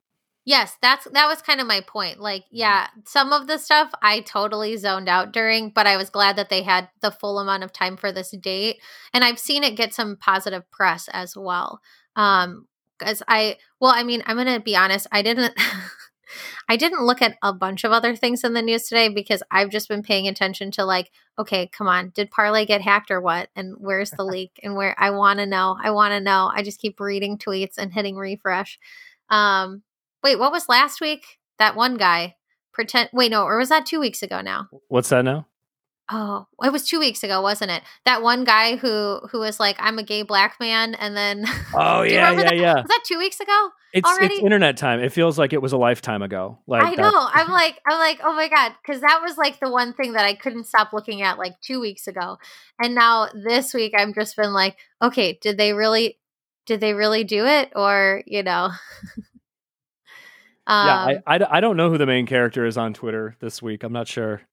[0.46, 2.20] Yes, that's that was kind of my point.
[2.20, 6.36] Like, yeah, some of the stuff I totally zoned out during, but I was glad
[6.36, 8.76] that they had the full amount of time for this date.
[9.14, 11.80] And I've seen it get some positive press as well.
[12.14, 12.66] Um
[12.98, 15.06] because I well, I mean, I'm gonna be honest.
[15.12, 15.54] I didn't.
[16.68, 19.70] I didn't look at a bunch of other things in the news today because I've
[19.70, 23.50] just been paying attention to like, okay, come on, did Parler get hacked or what?
[23.54, 24.58] And where's the leak?
[24.62, 25.76] And where I want to know.
[25.80, 26.50] I want to know.
[26.52, 28.78] I just keep reading tweets and hitting refresh.
[29.28, 29.82] Um,
[30.22, 31.38] wait, what was last week?
[31.58, 32.36] That one guy
[32.72, 33.10] pretend.
[33.12, 34.68] Wait, no, or was that two weeks ago now?
[34.88, 35.46] What's that now?
[36.10, 37.82] Oh, it was two weeks ago, wasn't it?
[38.04, 42.02] That one guy who who was like, "I'm a gay black man," and then oh
[42.02, 42.56] yeah, yeah, that?
[42.56, 42.74] yeah.
[42.74, 43.70] Was that two weeks ago?
[43.94, 44.34] It's already?
[44.34, 45.00] it's internet time.
[45.00, 46.58] It feels like it was a lifetime ago.
[46.66, 47.28] Like I know.
[47.32, 50.26] I'm like, I'm like, oh my god, because that was like the one thing that
[50.26, 52.36] I couldn't stop looking at like two weeks ago,
[52.78, 56.18] and now this week I've just been like, okay, did they really,
[56.66, 58.64] did they really do it, or you know?
[58.66, 58.76] um,
[60.66, 63.84] yeah, I, I I don't know who the main character is on Twitter this week.
[63.84, 64.42] I'm not sure.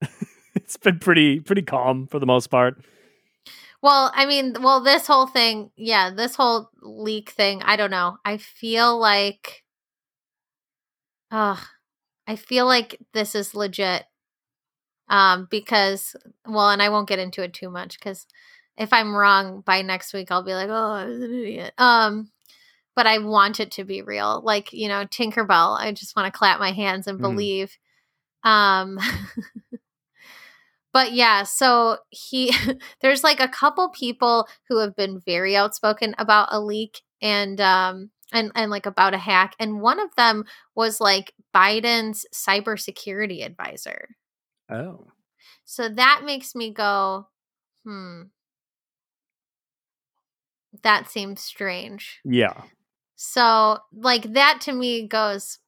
[0.74, 2.82] it's been pretty pretty calm for the most part.
[3.82, 8.16] Well, I mean, well, this whole thing, yeah, this whole leak thing, I don't know.
[8.24, 9.64] I feel like,
[11.32, 11.56] uh,
[12.28, 14.04] I feel like this is legit.
[15.08, 16.14] Um, because,
[16.46, 18.26] well, and I won't get into it too much because
[18.78, 21.74] if I'm wrong by next week, I'll be like, oh, I was an idiot.
[21.76, 22.30] Um,
[22.94, 24.40] but I want it to be real.
[24.42, 27.22] Like, you know, Tinkerbell, I just want to clap my hands and mm.
[27.22, 27.76] believe.
[28.44, 28.98] Um,
[30.92, 32.54] but yeah, so he
[33.00, 38.10] there's like a couple people who have been very outspoken about a leak and um
[38.32, 44.16] and and like about a hack and one of them was like Biden's cybersecurity advisor.
[44.70, 45.06] Oh.
[45.64, 47.28] So that makes me go,
[47.84, 48.22] hmm.
[50.82, 52.20] That seems strange.
[52.24, 52.62] Yeah.
[53.14, 55.58] So like that to me goes,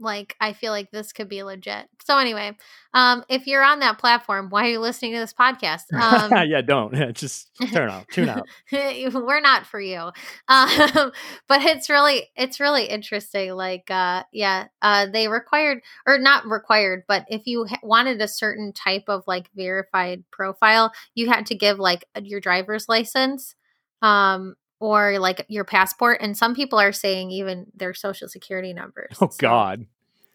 [0.00, 1.86] like I feel like this could be legit.
[2.04, 2.56] So anyway,
[2.94, 5.82] um, if you're on that platform, why are you listening to this podcast?
[6.00, 8.48] Um, yeah, don't just turn off, tune out.
[8.72, 10.10] we're not for you.
[10.48, 11.12] Um,
[11.46, 13.52] but it's really it's really interesting.
[13.52, 18.28] Like, uh, yeah, uh, they required or not required, but if you ha- wanted a
[18.28, 23.54] certain type of like verified profile, you had to give like your driver's license.
[24.02, 29.16] Um, or like your passport and some people are saying even their social security numbers
[29.20, 29.86] oh so, god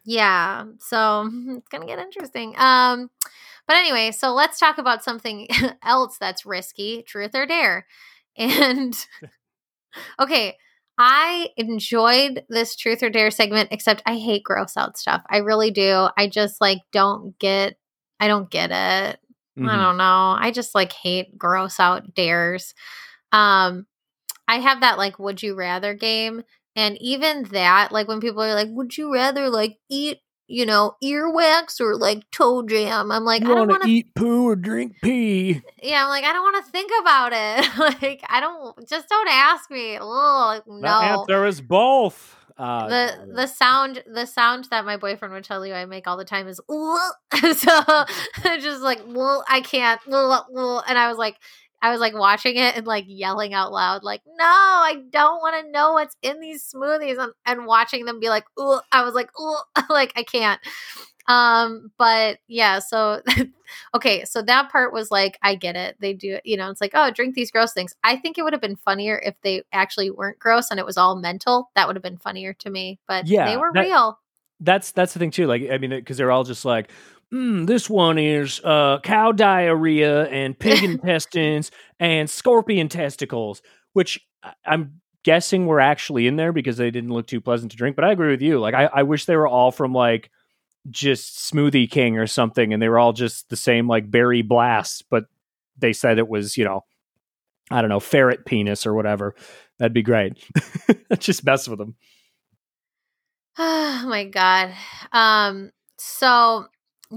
[0.05, 3.10] yeah so it's gonna get interesting um
[3.67, 5.47] but anyway so let's talk about something
[5.84, 7.86] else that's risky truth or dare
[8.38, 9.08] and
[10.19, 10.55] okay
[10.97, 15.71] i enjoyed this truth or dare segment except i hate gross out stuff i really
[15.71, 17.77] do i just like don't get
[18.19, 19.19] i don't get it
[19.58, 19.69] mm-hmm.
[19.69, 22.73] i don't know i just like hate gross out dares
[23.31, 23.86] um
[24.47, 26.43] I have that like would you rather game
[26.75, 30.95] and even that like when people are like would you rather like eat you know
[31.03, 33.12] earwax or like toe jam?
[33.12, 35.62] I'm like you I don't want to eat poo or drink pee.
[35.84, 37.69] Yeah I'm like I don't want to think about it.
[38.03, 39.97] Like I don't just don't ask me.
[39.99, 40.81] Oh no.
[40.81, 42.36] the answer is both.
[42.58, 46.15] Uh, the the sound the sound that my boyfriend would tell you I make all
[46.15, 48.05] the time is so
[48.60, 49.99] just like well I can't.
[50.08, 51.36] And I was like
[51.86, 55.63] I was like watching it and like yelling out loud, like, no, I don't want
[55.63, 58.43] to know what's in these smoothies and, and watching them be like.
[58.91, 59.30] I was like,
[59.91, 60.60] like I can't.
[61.28, 63.21] Um, but yeah, so
[63.93, 65.95] okay, so that part was like, I get it.
[66.00, 67.93] They do, you know, it's like, oh, drink these gross things.
[68.04, 70.98] I think it would have been funnier if they actually weren't gross and it was
[70.98, 71.69] all mental.
[71.76, 73.00] That would have been funnier to me.
[73.08, 74.19] But yeah, they were that, real.
[74.60, 75.45] That's that's the thing too.
[75.45, 76.89] Like, I mean, because they're all just like,
[77.36, 83.62] mm, this one is uh, cow diarrhea and pig intestines and scorpion testicles,
[83.93, 84.26] which
[84.65, 87.95] I'm guessing were actually in there because they didn't look too pleasant to drink.
[87.95, 88.60] But I agree with you.
[88.60, 90.30] Like, I, I wish they were all from like
[90.89, 95.06] just Smoothie King or something, and they were all just the same like berry blast,
[95.10, 95.26] but
[95.78, 96.86] they said it was, you know,
[97.71, 99.36] I don't know, ferret penis or whatever.
[99.80, 100.38] That'd be great.
[101.19, 101.95] just mess with them.
[103.58, 104.74] Oh my god.
[105.13, 106.67] Um so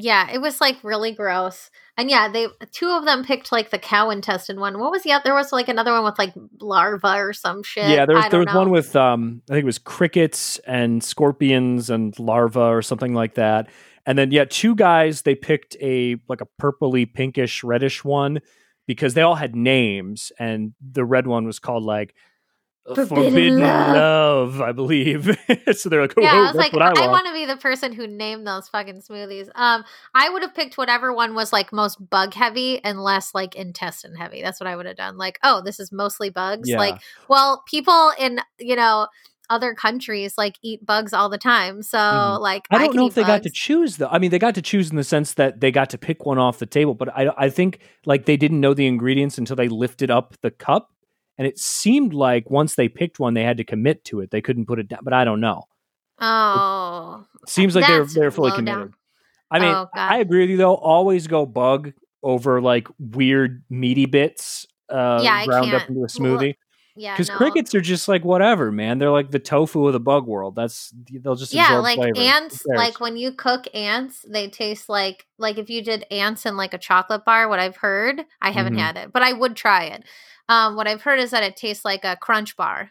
[0.00, 1.70] yeah, it was like really gross.
[1.96, 4.78] And yeah, they two of them picked like the cow intestine one.
[4.78, 5.22] What was the other?
[5.24, 7.88] There was like another one with like larva or some shit.
[7.90, 8.58] Yeah, there was there was know.
[8.58, 13.34] one with um I think it was crickets and scorpions and larva or something like
[13.34, 13.68] that.
[14.06, 18.40] And then yeah, two guys they picked a like a purpley pinkish reddish one
[18.86, 22.14] because they all had names and the red one was called like
[22.94, 24.56] Forbidden, Forbidden love.
[24.56, 24.60] love.
[24.60, 25.24] I believe.
[25.72, 27.92] so they're like, oh, yeah, I was like, I, I want to be the person
[27.92, 29.48] who named those fucking smoothies.
[29.54, 29.84] Um,
[30.14, 34.14] I would have picked whatever one was like most bug heavy and less like intestine
[34.14, 34.42] heavy.
[34.42, 35.16] That's what I would have done.
[35.16, 36.68] Like, oh, this is mostly bugs.
[36.68, 36.78] Yeah.
[36.78, 39.08] Like, well, people in you know
[39.50, 41.82] other countries like eat bugs all the time.
[41.82, 42.42] So mm-hmm.
[42.42, 43.28] like I don't I know if they bugs.
[43.28, 44.08] got to choose though.
[44.10, 46.38] I mean, they got to choose in the sense that they got to pick one
[46.38, 49.68] off the table, but I I think like they didn't know the ingredients until they
[49.68, 50.92] lifted up the cup
[51.38, 54.30] and it seemed like once they picked one, they had to commit to it.
[54.30, 55.62] They couldn't put it down, but I don't know.
[56.20, 58.78] Oh, Seems like they're they're fully committed.
[58.80, 58.94] down.
[59.50, 60.74] I mean, Oh, I agree with you though.
[60.74, 66.02] Always go bug over like weird meaty bits uh, Yeah, I ground up into a
[66.02, 66.56] Well, smoothie.
[66.96, 67.14] yeah.
[67.14, 67.36] Because no.
[67.36, 68.98] crickets are just like whatever, man.
[68.98, 70.54] They're like the tofu of the bug world.
[70.56, 72.18] That's they'll just yeah like flavor.
[72.18, 76.56] Ants like when you cook ants they taste like like if you did ants in
[76.56, 78.80] like a chocolate bar what i've heard i haven't Mhm.
[78.80, 80.04] had it but i would try it
[80.48, 82.90] um what i've heard is that it tastes like a crunch bar.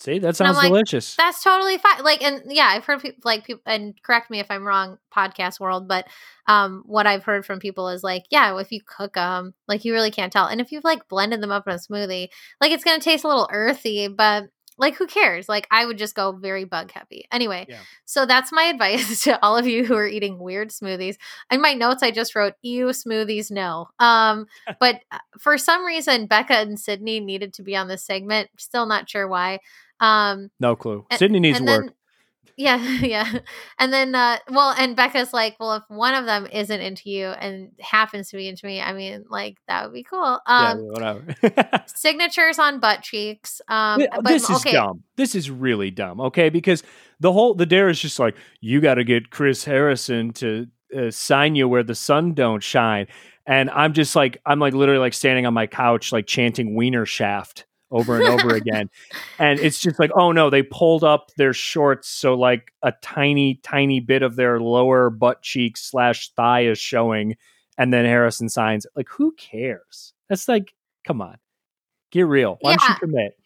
[0.00, 1.16] See, that sounds like, delicious.
[1.16, 2.04] that's totally fine.
[2.04, 5.58] Like and yeah i've heard people like people and correct me if i'm wrong podcast
[5.58, 6.06] world but
[6.46, 9.92] um what i've heard from people is like yeah if you cook them like you
[9.92, 10.46] really can't tell.
[10.46, 12.28] And if you've like blended them up in a smoothie
[12.60, 14.44] like it's gonna taste a little earthy but
[14.78, 17.78] like who cares like i would just go very bug heavy anyway Yeah.
[18.04, 21.16] so that's my advice to all of you who are eating weird smoothies
[21.50, 24.46] in my notes i just wrote ew smoothies no um
[24.80, 28.86] but uh, for some reason becca and sydney needed to be on this segment still
[28.86, 29.58] not sure why
[30.00, 31.04] um no clue.
[31.10, 31.92] and- Sydney needs work.
[32.58, 33.38] Yeah, yeah.
[33.78, 37.28] And then uh well and Becca's like, well if one of them isn't into you
[37.28, 40.40] and happens to be into me, I mean like that would be cool.
[40.46, 41.34] yeah, Um whatever.
[41.86, 43.60] signatures on butt cheeks.
[43.68, 44.72] Um Yeah, but this is okay.
[44.72, 45.04] dumb.
[45.16, 46.20] This is really dumb.
[46.20, 46.82] Okay, because
[47.20, 51.10] the whole the dare is just like you got to get Chris Harrison to uh,
[51.10, 53.06] sign you where the sun don't shine,
[53.46, 57.06] and I'm just like I'm like literally like standing on my couch like chanting Wiener
[57.06, 58.90] Shaft over and over again,
[59.38, 63.56] and it's just like oh no, they pulled up their shorts so like a tiny
[63.62, 67.36] tiny bit of their lower butt cheek slash thigh is showing,
[67.76, 68.86] and then Harrison signs.
[68.96, 70.12] Like who cares?
[70.28, 70.74] That's like
[71.04, 71.38] come on.
[72.10, 72.58] Get real.
[72.60, 73.38] Why don't you commit?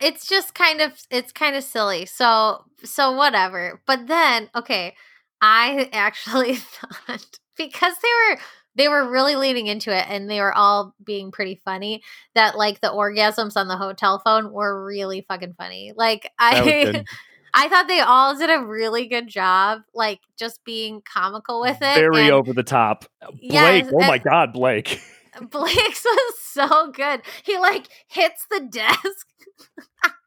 [0.00, 4.94] it's just kind of it's kind of silly so so whatever but then okay
[5.40, 8.38] i actually thought because they were
[8.76, 12.02] they were really leaning into it and they were all being pretty funny
[12.34, 17.04] that like the orgasms on the hotel phone were really fucking funny like i
[17.54, 21.94] i thought they all did a really good job like just being comical with it
[21.94, 23.06] very and over the top.
[23.20, 25.00] Uh, Blake, Yes, oh my god, Blake.
[25.50, 29.26] blake's was so good he like hits the desk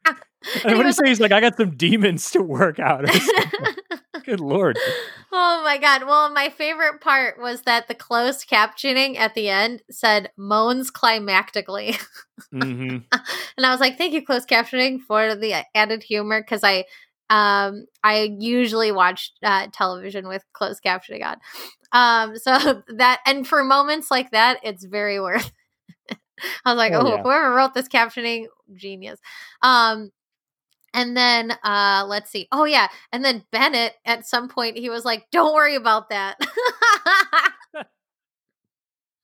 [0.06, 1.08] And he what was he say?
[1.10, 3.04] He's like, I got some demons to work out.
[4.24, 4.78] Good lord.
[5.32, 6.04] oh my god.
[6.04, 11.96] Well, my favorite part was that the closed captioning at the end said moans climactically.
[12.52, 16.84] hmm and I was like, thank you, closed captioning, for the added humor because I
[17.30, 21.36] um I usually watch uh, television with closed captioning on.
[21.92, 25.52] Um so that and for moments like that, it's very worth.
[26.64, 27.22] I was like, Oh, oh, yeah.
[27.22, 29.20] whoever wrote this captioning, genius.
[29.62, 30.10] Um
[30.94, 32.48] and then uh let's see.
[32.52, 36.38] Oh yeah, and then Bennett at some point he was like, "Don't worry about that."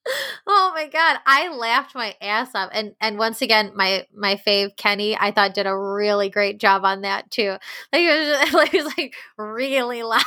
[0.46, 2.70] oh my god, I laughed my ass off.
[2.72, 6.84] And and once again, my my fave Kenny, I thought did a really great job
[6.84, 7.56] on that too.
[7.92, 10.20] Like he was, just, like, he was like really loud.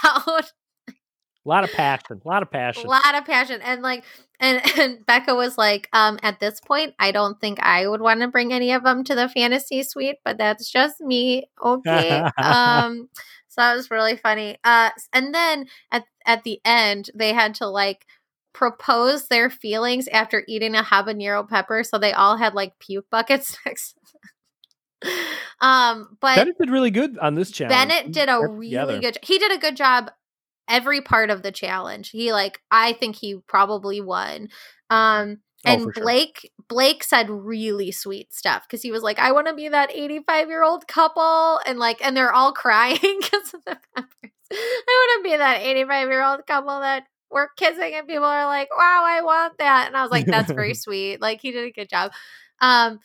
[1.45, 2.21] A lot of passion.
[2.23, 2.85] A lot of passion.
[2.85, 4.03] a lot of passion and like
[4.39, 8.21] and, and becca was like um at this point i don't think i would want
[8.21, 13.09] to bring any of them to the fantasy suite but that's just me okay um
[13.47, 17.67] so that was really funny uh and then at at the end they had to
[17.67, 18.05] like
[18.53, 23.57] propose their feelings after eating a habanero pepper so they all had like puke buckets
[23.65, 23.95] next
[25.61, 27.71] um but Bennett did really good on this challenge.
[27.71, 28.99] Bennett did a really together.
[28.99, 29.17] good.
[29.23, 30.11] He did a good job
[30.69, 32.11] every part of the challenge.
[32.11, 34.49] He like I think he probably won.
[34.89, 35.91] Um Oh, and sure.
[35.93, 39.91] Blake Blake said really sweet stuff because he was like, I want to be that
[39.91, 44.31] 85 year old couple, and like, and they're all crying because of the peppers.
[44.51, 48.45] I want to be that 85 year old couple that we're kissing, and people are
[48.45, 51.19] like, Wow, I want that, and I was like, That's very sweet.
[51.19, 52.13] Like he did a good job.
[52.61, 52.99] Um,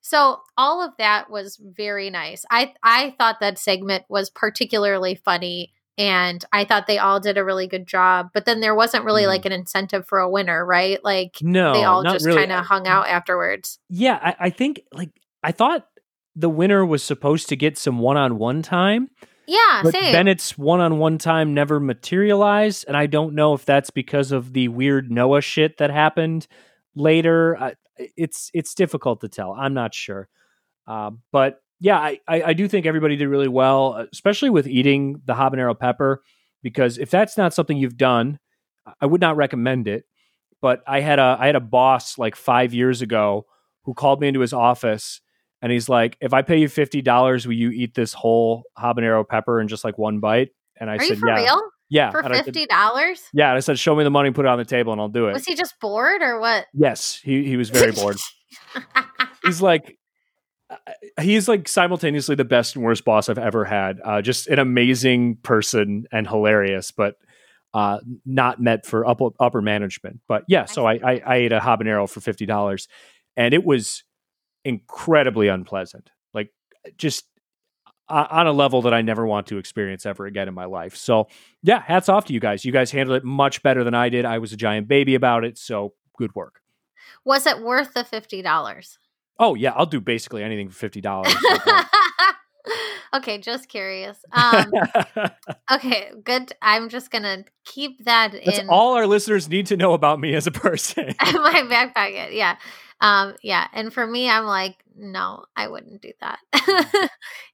[0.00, 2.44] so all of that was very nice.
[2.50, 7.44] I I thought that segment was particularly funny and I thought they all did a
[7.44, 8.28] really good job.
[8.32, 9.28] But then there wasn't really Mhm.
[9.28, 11.02] like an incentive for a winner, right?
[11.04, 12.38] Like No, they all just really.
[12.38, 13.78] kind of hung out afterwards.
[13.88, 15.10] Yeah, I, I think like
[15.42, 15.86] I thought
[16.36, 19.08] the winner was supposed to get some one-on-one time,
[19.46, 20.12] Yeah, but same.
[20.12, 25.10] Bennett's one-on-one time never materialized, and I don't know if that's because of the weird
[25.10, 26.46] Noah shit that happened
[26.94, 27.74] later.
[28.16, 29.52] It's it's difficult to tell.
[29.52, 30.28] I'm not sure,
[30.86, 34.66] uh, but yeah, I, I I do think everybody did really well, uh, especially with
[34.66, 36.22] eating the habanero pepper,
[36.62, 38.38] because if that's not something you've done,
[39.00, 40.04] I would not recommend it.
[40.60, 43.46] But I had a I had a boss like five years ago
[43.84, 45.22] who called me into his office
[45.62, 49.26] and he's like, "If I pay you fifty dollars, will you eat this whole habanero
[49.26, 51.62] pepper in just like one bite?" And I Are said, you for "Yeah, real?
[51.88, 53.22] yeah." For And I said, fifty dollars?
[53.32, 55.08] yeah, and I said, "Show me the money, put it on the table, and I'll
[55.08, 56.66] do it." Was he just bored or what?
[56.74, 58.16] yes, he he was very bored.
[59.44, 59.96] He's like,
[61.20, 64.00] he's like simultaneously the best and worst boss I've ever had.
[64.04, 67.16] Uh, just an amazing person and hilarious, but
[67.74, 70.20] uh, not meant for upper, upper management.
[70.28, 72.88] But yeah, so I, I, I ate a habanero for fifty dollars,
[73.36, 74.04] and it was
[74.64, 76.10] incredibly unpleasant.
[76.34, 76.52] Like
[76.96, 77.26] just
[78.08, 80.96] uh, on a level that I never want to experience ever again in my life.
[80.96, 81.28] So
[81.62, 82.64] yeah, hats off to you guys.
[82.64, 84.24] You guys handled it much better than I did.
[84.24, 86.60] I was a giant baby about it, so good work.
[87.24, 88.98] Was it worth the fifty dollars?
[89.40, 91.34] Oh yeah, I'll do basically anything for fifty dollars.
[93.14, 94.18] okay, just curious.
[94.32, 94.70] Um,
[95.72, 96.52] okay, good.
[96.60, 100.34] I'm just gonna keep that That's in all our listeners need to know about me
[100.34, 101.14] as a person.
[101.20, 102.34] my back pocket.
[102.34, 102.56] Yeah,
[103.00, 103.66] um, yeah.
[103.72, 106.38] And for me, I'm like, no, I wouldn't do that.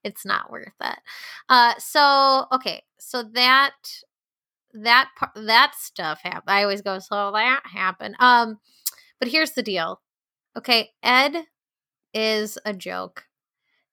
[0.03, 0.99] it's not worth it.
[1.49, 3.75] Uh, so okay, so that
[4.75, 6.43] that part that stuff happened.
[6.49, 8.17] I always go, so that happened.
[8.19, 8.59] Um,
[9.21, 10.01] but here's the deal.
[10.57, 11.45] Okay, Ed
[12.17, 13.25] is a joke.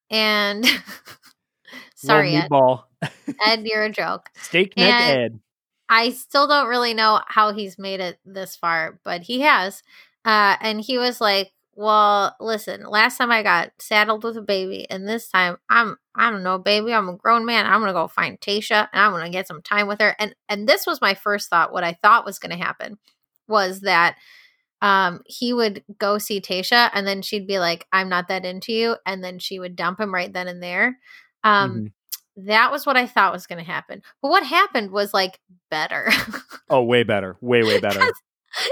[0.09, 0.65] And
[1.95, 2.49] sorry, Ed.
[3.45, 4.29] Ed, you're a joke.
[4.35, 5.39] Steak neck And- Ed.
[5.89, 9.83] I still don't really know how he's made it this far, but he has.
[10.25, 12.85] Uh, and he was like, "Well, listen.
[12.85, 16.57] Last time I got saddled with a baby, and this time I'm I don't know,
[16.57, 16.93] baby.
[16.93, 17.65] I'm a grown man.
[17.67, 20.67] I'm gonna go find Tayshia, and I'm gonna get some time with her." And and
[20.67, 21.73] this was my first thought.
[21.73, 22.97] What I thought was gonna happen
[23.47, 24.15] was that
[24.83, 28.71] um he would go see Tayshia, and then she'd be like, "I'm not that into
[28.73, 30.99] you," and then she would dump him right then and there.
[31.43, 31.71] Um,
[32.37, 32.45] Mhm.
[32.47, 34.01] that was what I thought was going to happen.
[34.21, 35.39] But what happened was like
[35.71, 36.09] better.
[36.69, 37.35] Oh, way better.
[37.41, 37.99] Way, way better.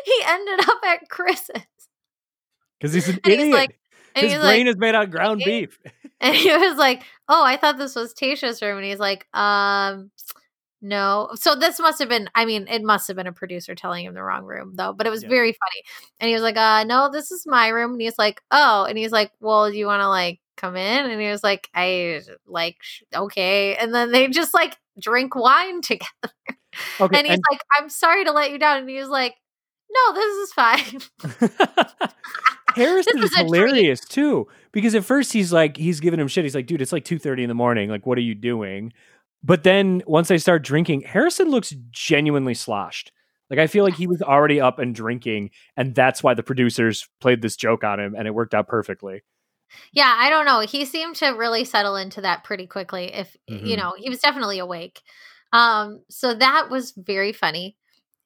[0.06, 1.50] he ended up at Chris's.
[2.80, 3.54] Because he's an And he's idiot.
[3.56, 3.80] like-
[4.16, 5.78] And His he's brain like, is made out of ground beef.
[6.20, 10.12] and he was like, "Oh, I thought this was Tayshia's room." And he's like, "Um,
[10.82, 12.30] no." So this must have been.
[12.36, 14.94] I mean, it must have been a producer telling him the wrong room, though.
[14.94, 15.30] But it was Yeah.
[15.30, 15.84] very funny.
[16.20, 18.98] And he was like, "Uh, no, this is my room." And he's like, "Oh," and
[18.98, 22.22] he's like, "Well, do you want to like come in?" And he was like, "I
[22.48, 26.08] like sh- okay." And then they just like drink wine together.
[27.00, 27.18] Okay.
[27.20, 29.36] and he's like, "I'm sorry to let you down." And he was like,
[29.92, 31.02] "No, this is fine."
[32.76, 36.46] Harrison is is hilarious too because at first he's like he's giving him shit.
[36.46, 37.90] He's like, dude, it's like two thirty in the morning.
[37.90, 38.94] Like, what are you doing?
[39.44, 43.12] But then once they start drinking, Harrison looks genuinely sloshed.
[43.50, 47.08] Like I feel like he was already up and drinking, and that's why the producers
[47.20, 49.24] played this joke on him, and it worked out perfectly.
[49.94, 50.60] Yeah, I don't know.
[50.62, 53.14] He seemed to really settle into that pretty quickly.
[53.14, 53.78] If you Mhm.
[53.78, 55.02] know, he was definitely awake.
[55.54, 57.78] Um, so that was very funny,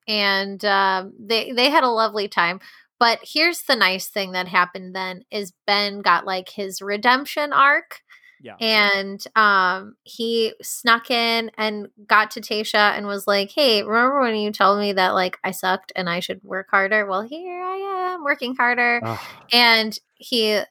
[0.07, 2.61] and um, they they had a lovely time.
[2.99, 8.01] But here's the nice thing that happened then is Ben got like his redemption arc.
[8.39, 8.57] Yeah.
[8.59, 14.35] And um he snuck in and got to Tayshia and was like, Hey, remember when
[14.35, 17.05] you told me that like I sucked and I should work harder?
[17.05, 19.19] Well, here I am working harder Ugh.
[19.51, 20.61] and he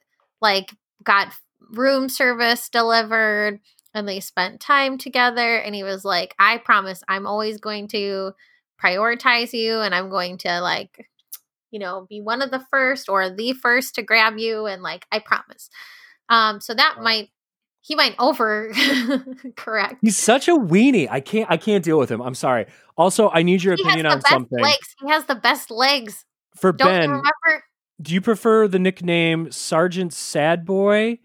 [0.41, 1.33] like got
[1.71, 3.59] room service delivered
[3.93, 8.31] and they spent time together and he was like i promise i'm always going to
[8.81, 11.09] prioritize you and i'm going to like
[11.71, 15.05] you know be one of the first or the first to grab you and like
[15.11, 15.69] i promise
[16.29, 17.03] um so that Wow.
[17.03, 17.29] might
[17.85, 18.73] he might over
[19.55, 21.07] correct He's such a weenie.
[21.09, 21.49] I can't.
[21.49, 22.21] I can't deal with him.
[22.21, 22.65] I'm sorry.
[22.97, 24.59] Also, I need your he opinion on something.
[24.59, 26.25] legs he has the best legs
[26.55, 27.63] For don't Ben, remember
[28.01, 31.19] do you prefer the nickname Sergeant Sad Boy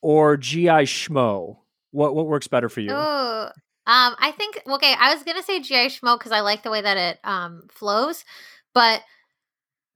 [0.00, 1.58] or GI Schmo?
[1.90, 2.92] What what works better for you?
[2.92, 3.48] Ooh.
[3.88, 4.94] Um, I think okay.
[4.98, 8.24] I was gonna say GI Schmo because I like the way that it um flows,
[8.74, 9.02] but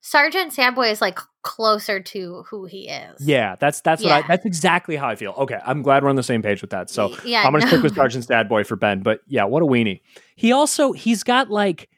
[0.00, 3.26] Sergeant Sadboy is like closer to who he is.
[3.26, 5.32] Yeah, that's that's what I that's exactly how I feel.
[5.32, 6.88] Okay, I'm glad we're on the same page with that.
[6.88, 8.02] So yeah, I'm gonna stick with no.
[8.02, 9.02] Sergeant Sad Boy for Ben.
[9.02, 10.00] But yeah, what a weenie.
[10.36, 11.88] He also he's got like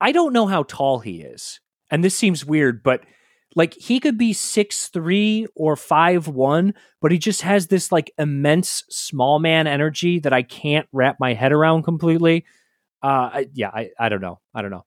[0.00, 1.60] I don't know how tall he is,
[1.90, 3.02] and this seems weird, but
[3.56, 8.12] like he could be six three or five one, but he just has this like
[8.18, 12.44] immense small man energy that I can't wrap my head around completely.
[13.02, 14.84] Uh, I, yeah, I I don't know, I don't know,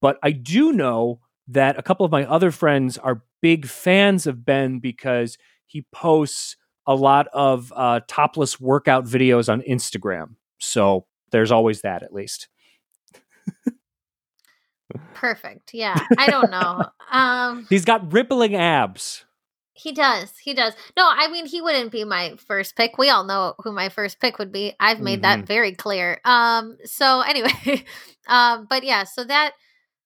[0.00, 1.20] but I do know
[1.52, 6.56] that a couple of my other friends are big fans of Ben because he posts
[6.86, 10.34] a lot of uh, topless workout videos on Instagram.
[10.58, 12.48] So there's always that, at least.
[15.14, 15.72] Perfect.
[15.72, 15.96] Yeah.
[16.18, 16.84] I don't know.
[17.10, 19.24] um, He's got rippling abs.
[19.74, 20.36] he does.
[20.38, 20.74] He does.
[20.96, 22.98] No, I mean he wouldn't be my first pick.
[22.98, 24.74] We all know who my first pick would be.
[24.78, 26.20] I've made that very clear.
[26.24, 26.76] Um.
[26.84, 27.84] So anyway,
[28.26, 28.66] um.
[28.68, 29.04] But yeah.
[29.04, 29.52] So that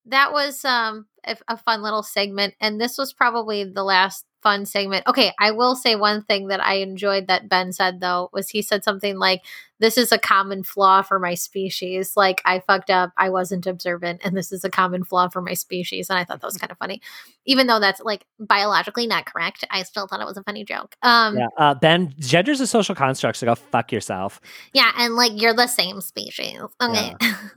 [0.07, 5.05] that was um a, fun little segment, and this was probably the last fun segment.
[5.09, 8.62] Okay, I will say one thing that I enjoyed that Ben said though was he
[8.62, 9.42] said something like,
[9.80, 12.12] "This is a common flaw for my species.
[12.16, 15.55] Like I fucked up, I wasn't observant, and this is a common flaw for my
[15.55, 17.01] species." And I thought that was kind of funny,
[17.44, 19.64] even though that's like biologically not correct.
[19.68, 20.94] I still thought it was a funny joke.
[21.03, 24.40] Um, Yeah, uh, Ben, gender's a social construct, so go fuck yourself.
[24.72, 26.61] yeah, and like you're the same species.
[26.80, 27.14] Okay.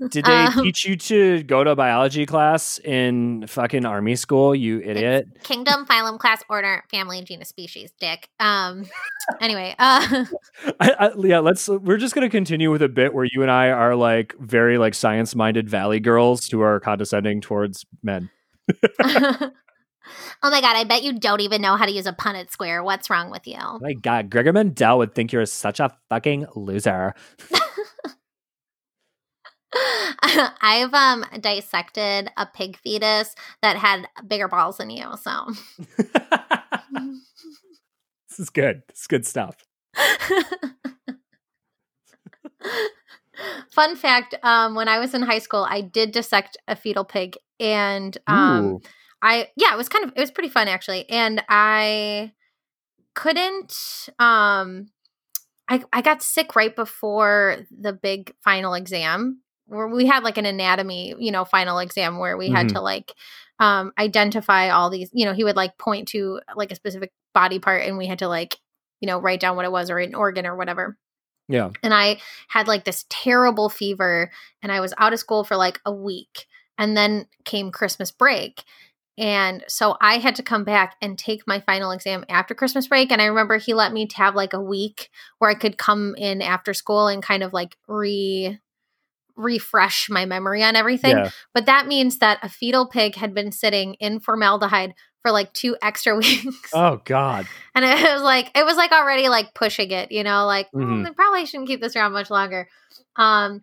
[0.09, 4.81] Did they Um, teach you to go to biology class in fucking army school, you
[4.81, 5.27] idiot?
[5.43, 8.30] Kingdom, phylum, class, order, family, genus, species, dick.
[8.39, 8.86] Um.
[9.41, 10.25] Anyway, uh,
[10.80, 11.69] I, I, yeah, let's.
[11.69, 14.95] We're just gonna continue with a bit where you and I are like very like
[14.95, 18.32] science-minded valley girls who are condescending towards men.
[19.03, 19.51] oh
[20.43, 22.84] my god, I bet you don't even know how to use a Punnett square.
[22.84, 23.59] What's wrong with you?
[23.82, 27.13] My God, Gregor Mendel would think you're such a fucking loser.
[30.61, 35.47] I've um dissected a pig fetus that had bigger balls than you, so
[38.30, 38.84] this is good.
[38.89, 39.55] This is good stuff.
[43.71, 47.38] Fun fact, um when I was in high school, I did dissect a fetal pig
[47.59, 48.80] and um
[49.21, 51.09] I yeah, it was kind of it was pretty fun actually.
[51.09, 52.34] And I
[53.15, 54.88] couldn't um
[55.69, 60.45] I I got sick right before the big final exam where we had like an
[60.45, 62.69] anatomy, you know, final exam where we had Mhm.
[62.69, 63.13] to like
[63.60, 67.60] um identify all these, you know, he would like point to like a specific body
[67.60, 68.55] part and we had to like,
[68.99, 70.97] you know, write down what it was or an organ or whatever.
[71.47, 71.72] Yeah.
[71.82, 74.32] and I had like this terrible fever
[74.62, 76.45] and I was out of school for like a week
[76.78, 78.64] and then came Christmas break.
[79.18, 83.12] And so I had to come back and take my final exam after Christmas break.
[83.12, 86.41] And I remember he let me have like a week where I could come in
[86.41, 88.60] after school and kind of like re
[89.39, 91.29] refresh my memory on everything Yeah.
[91.53, 95.75] but that means that a fetal pig had been sitting in formaldehyde for like two
[95.81, 97.47] extra weeks Oh God.
[97.73, 100.83] and it was like it was like already like pushing it you know like mm,
[100.83, 101.05] Mhm.
[101.05, 102.67] they probably shouldn't keep this around much longer
[103.15, 103.61] um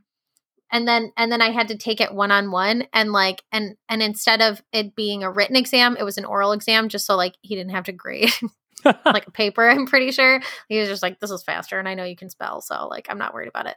[0.72, 3.76] and then and then i had to take it one on one and like and
[3.88, 7.16] and instead of it being a written exam it was an oral exam just so
[7.16, 8.30] like he didn't have to grade
[9.04, 11.94] like a paper i'm pretty sure he was just like this is faster and i
[11.94, 13.76] know you can spell so like i'm not worried about it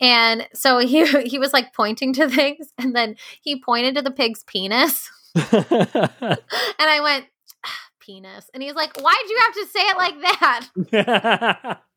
[0.00, 4.10] and so he he was like pointing to things and then he pointed to the
[4.10, 6.38] pig's penis and
[6.78, 7.26] i went
[7.64, 11.80] "Ah, penis and he's like why'd you have to say it like that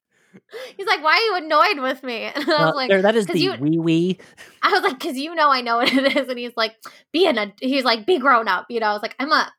[0.78, 3.26] He's like, "Why are you annoyed with me?" And I was like, there, that is
[3.28, 4.18] the you- wee wee.
[4.62, 6.76] "I was like, because you know I know what it is." And he's like,
[7.12, 9.52] "Be an," ad-" he's like, "Be grown up." You know, I was like, "I'm a,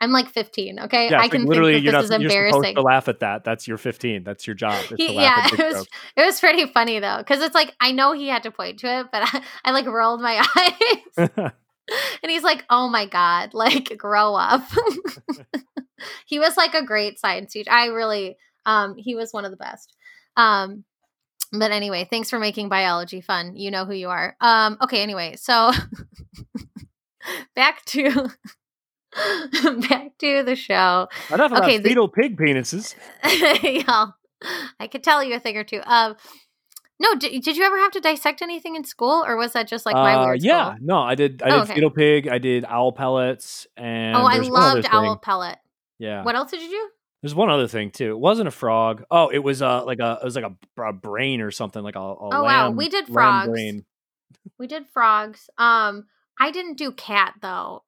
[0.00, 1.08] I'm like 15, okay?
[1.10, 2.82] Yeah, I can like, literally, think you're that not this is you're supposed embarrassing." to
[2.82, 3.44] laugh at that.
[3.44, 4.24] That's your 15.
[4.24, 4.82] That's your job.
[4.82, 5.86] is to He- laugh yeah, at it was
[6.16, 9.00] it was pretty funny though, because it's like I know he had to point to
[9.00, 11.30] it, but I, I like rolled my eyes,
[12.22, 14.62] and he's like, "Oh my god, like grow up."
[16.26, 17.70] he was like a great science teacher.
[17.70, 18.36] I really,
[18.66, 19.94] um, he was one of the best.
[20.36, 20.84] Um,
[21.52, 23.56] but anyway, thanks for making biology fun.
[23.56, 24.36] You know who you are.
[24.40, 25.70] Um, okay, anyway, so
[27.54, 28.28] back to
[29.88, 31.08] back to the show.
[31.32, 32.94] Enough about Okay, the- fetal pig penises.
[33.86, 34.14] Y'all,
[34.80, 35.80] I could tell you a thing or two.
[35.84, 36.16] Um,
[36.98, 39.84] no, did, did you ever have to dissect anything in school, or was that just
[39.84, 41.42] like my Uh, weird yeah, no, I did.
[41.42, 41.74] I Oh, did okay.
[41.74, 42.28] fetal pig.
[42.28, 45.58] I did owl pellets, and Oh, I there's one other loved owl pellet.
[45.98, 46.88] Yeah, What else did you do?
[47.22, 48.10] there's one other thing too.
[48.12, 49.02] It wasn't a frog.
[49.10, 51.96] Oh, it was uh like a it was like a, a brain or something like
[51.96, 53.48] a, a Oh, wow, we did lamb frogs.
[53.48, 53.84] brain.
[54.58, 55.50] We did frogs.
[55.58, 56.06] Um,
[56.38, 57.82] I didn't do cat though.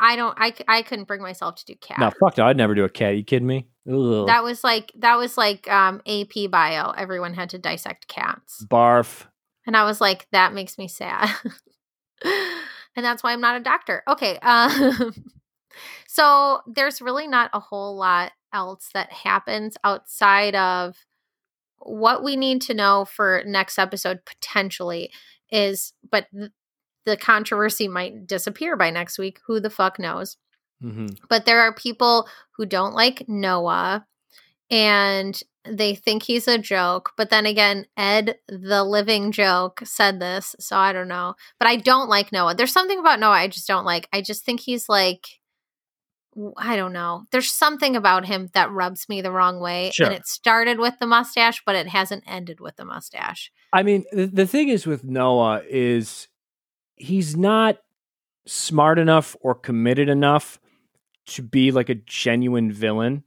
[0.00, 0.36] I don't.
[0.38, 1.98] I, I couldn't bring myself to do cat.
[1.98, 3.16] No, fuck no, I'd never do a cat.
[3.16, 3.66] You kidding me?
[3.90, 4.26] Ugh.
[4.26, 6.90] That was like that was like um AP bio.
[6.90, 8.64] Everyone had to dissect cats.
[8.68, 9.26] Barf.
[9.66, 11.28] And I was like, that makes me sad.
[12.24, 14.02] and that's why I'm not a doctor.
[14.08, 14.38] Okay.
[14.38, 15.12] Um,
[16.08, 20.96] so there's really not a whole lot else that happens outside of
[21.80, 25.12] what we need to know for next episode potentially
[25.50, 26.50] is, but th-
[27.04, 29.40] the controversy might disappear by next week.
[29.46, 30.36] Who the fuck knows?
[30.80, 34.06] hmm but there are people who don't like Noah
[34.70, 37.12] and they think he's a joke.
[37.16, 40.56] But then again, Ed, the living joke, said this.
[40.58, 41.34] So I don't know.
[41.58, 42.54] But I don't like Noah.
[42.54, 44.08] There's something about Noah I just don't like.
[44.12, 45.26] I just think he's like,
[46.56, 47.24] I don't know.
[47.32, 49.90] There's something about him that rubs me the wrong way.
[49.92, 50.06] Sure.
[50.06, 53.50] And it started with the mustache, but it hasn't ended with the mustache.
[53.72, 56.28] I mean, the, the thing is with Noah is
[57.00, 57.78] he's not
[58.46, 60.58] smart enough or committed enough
[61.26, 63.24] to be like a genuine villain.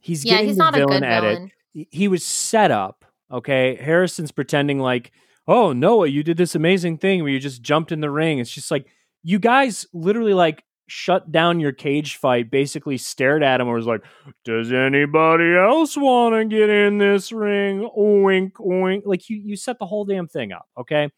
[0.00, 1.42] He's yeah, getting he's the not a villain good at villain.
[1.44, 1.52] it.
[1.72, 3.04] He- He was set up.
[3.30, 5.10] Okay, Harrison's pretending like,
[5.48, 8.50] "Oh Noah, you did this amazing thing where you just jumped in the ring." It's
[8.50, 8.86] just like
[9.22, 13.86] you guys literally like shut down your cage fight, basically stared at him and was
[13.86, 14.02] like,
[14.44, 17.88] Does anybody else want to get in this ring?
[17.96, 19.02] Oink, oink.
[19.06, 21.08] Like you, you set the whole damn thing up, okay?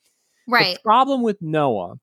[0.46, 0.76] Right.
[0.76, 1.96] The problem with Noah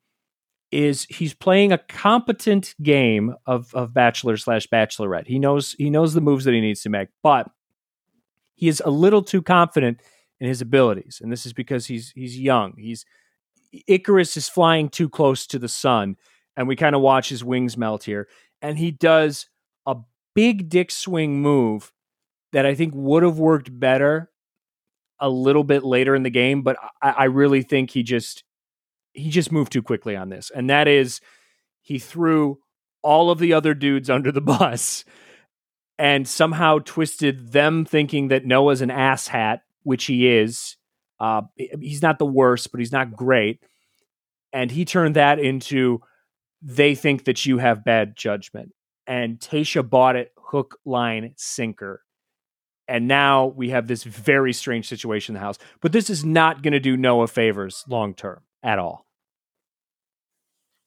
[0.71, 5.27] is he's playing a competent game of of bachelor slash bachelorette.
[5.27, 7.49] He knows he knows the moves that he needs to make, but
[8.55, 10.01] he is a little too confident
[10.39, 12.73] in his abilities, and this is because he's he's young.
[12.77, 13.05] He's
[13.87, 16.15] Icarus is flying too close to the sun,
[16.57, 18.27] and we kind of watch his wings melt here.
[18.61, 19.47] And he does
[19.85, 19.97] a
[20.35, 21.91] big dick swing move
[22.53, 24.30] that I think would have worked better
[25.21, 28.43] a little bit later in the game, but I, I really think he just
[29.13, 31.21] he just moved too quickly on this, and that is
[31.81, 32.59] he threw
[33.01, 35.05] all of the other dudes under the bus
[35.97, 40.75] and somehow twisted them thinking that Noah's an asshat, which he is.
[41.19, 43.61] Uh, he's not the worst, but he's not great.
[44.51, 46.01] And he turned that into
[46.61, 48.71] they think that you have bad judgment.
[49.05, 52.01] And Tayshia bought it hook, line, sinker.
[52.91, 55.57] And now we have this very strange situation in the house.
[55.79, 59.05] But this is not going to do Noah favors long term at all.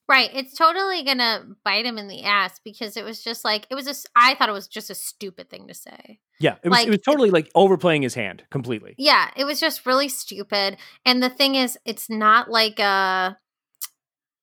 [0.07, 0.29] Right.
[0.33, 3.75] It's totally going to bite him in the ass because it was just like, it
[3.75, 6.19] was just, I thought it was just a stupid thing to say.
[6.39, 6.57] Yeah.
[6.63, 8.93] It was, Like- it was totally like overplaying his hand completely.
[8.99, 9.31] Yeah.
[9.35, 10.77] It was just really stupid.
[11.05, 13.35] And the thing is, it's not like a,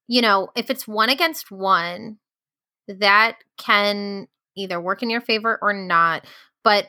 [0.08, 2.18] you know, if it's one against one,
[2.88, 6.26] that can either work in your favor or not.
[6.64, 6.88] But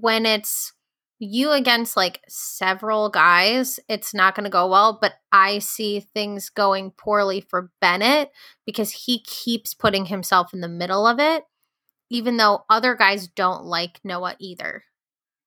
[0.00, 0.72] when it's
[1.18, 4.98] you against like several guys, it's not going to go well.
[5.00, 8.30] But I see things going poorly for Bennett
[8.64, 11.44] because he keeps putting himself in the middle of it,
[12.10, 14.84] even though other guys don't like Noah either.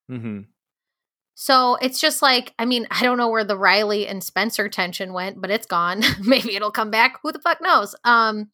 [0.09, 0.41] Mm-hmm.
[1.35, 5.13] So it's just like, I mean, I don't know where the Riley and Spencer tension
[5.13, 6.03] went, but it's gone.
[6.21, 7.17] Maybe it'll come back.
[7.23, 7.95] Who the fuck knows?
[8.03, 8.51] Um,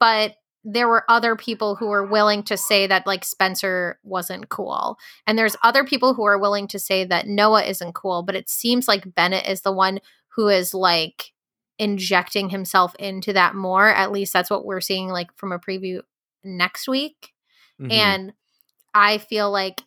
[0.00, 0.34] but
[0.68, 4.98] there were other people who were willing to say that like Spencer wasn't cool.
[5.24, 8.50] And there's other people who are willing to say that Noah isn't cool, but it
[8.50, 10.00] seems like Bennett is the one
[10.34, 11.32] who is like
[11.78, 13.88] injecting himself into that more.
[13.88, 16.00] At least that's what we're seeing like from a preview
[16.42, 17.32] next week.
[17.80, 17.92] Mhm.
[17.92, 18.32] And
[18.92, 19.82] I feel like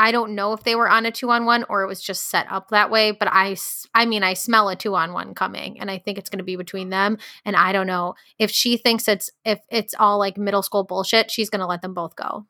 [0.00, 2.30] I don't know if they were on a two on one or it was just
[2.30, 3.54] set up that way, but I,
[3.94, 6.44] I mean, I smell a two on one coming, and I think it's going to
[6.44, 7.18] be between them.
[7.44, 11.30] And I don't know if she thinks it's if it's all like middle school bullshit,
[11.30, 12.46] she's going to let them both go.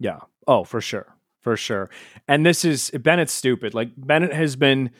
[0.00, 0.18] Yeah.
[0.48, 1.14] Oh, for sure.
[1.42, 1.90] For sure.
[2.26, 3.72] And this is Bennett's stupid.
[3.72, 4.90] Like Bennett has been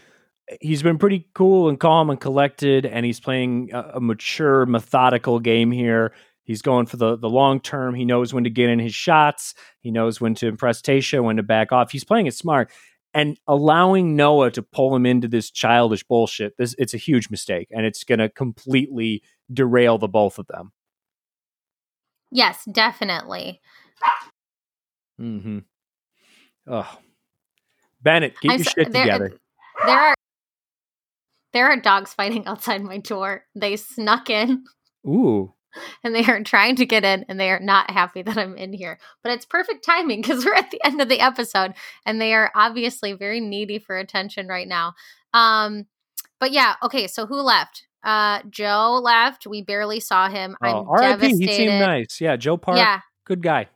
[0.60, 5.40] he's been pretty cool and calm and collected and he's playing a, a mature methodical
[5.40, 6.12] game here.
[6.50, 7.94] He's going for the the long term.
[7.94, 9.54] He knows when to get in his shots.
[9.78, 11.92] He knows when to impress Tayshia, when to back off.
[11.92, 12.72] He's playing it smart.
[13.14, 17.68] And allowing Noah to pull him into this childish bullshit, this it's a huge mistake
[17.70, 19.22] and it's going to completely
[19.52, 20.72] derail the both of them.
[22.32, 23.60] Yes, definitely.
[25.20, 25.58] Mm-hmm.
[26.66, 26.98] Oh,
[28.02, 29.32] Bennett, get I'm your so- shit there- together.
[29.86, 30.14] There are
[31.52, 33.44] there are dogs fighting outside my door.
[33.54, 34.64] They snuck in
[35.06, 35.54] Ooh.
[36.04, 38.72] and they are trying to get in and they are not happy that I'm in
[38.72, 38.98] here.
[39.22, 41.74] But it's perfect timing because we're at the end of the episode
[42.06, 44.94] and they are obviously very needy for attention right now.
[45.34, 45.86] Um
[46.38, 47.86] but yeah, okay, so who left?
[48.02, 49.46] Uh Joe left.
[49.46, 50.56] We barely saw him.
[50.62, 51.10] I'm Oh, R.I.P.
[51.20, 51.50] devastated.
[51.50, 52.20] He seemed nice.
[52.20, 53.00] Yeah, Joe Park, Yeah.
[53.24, 53.66] good guy.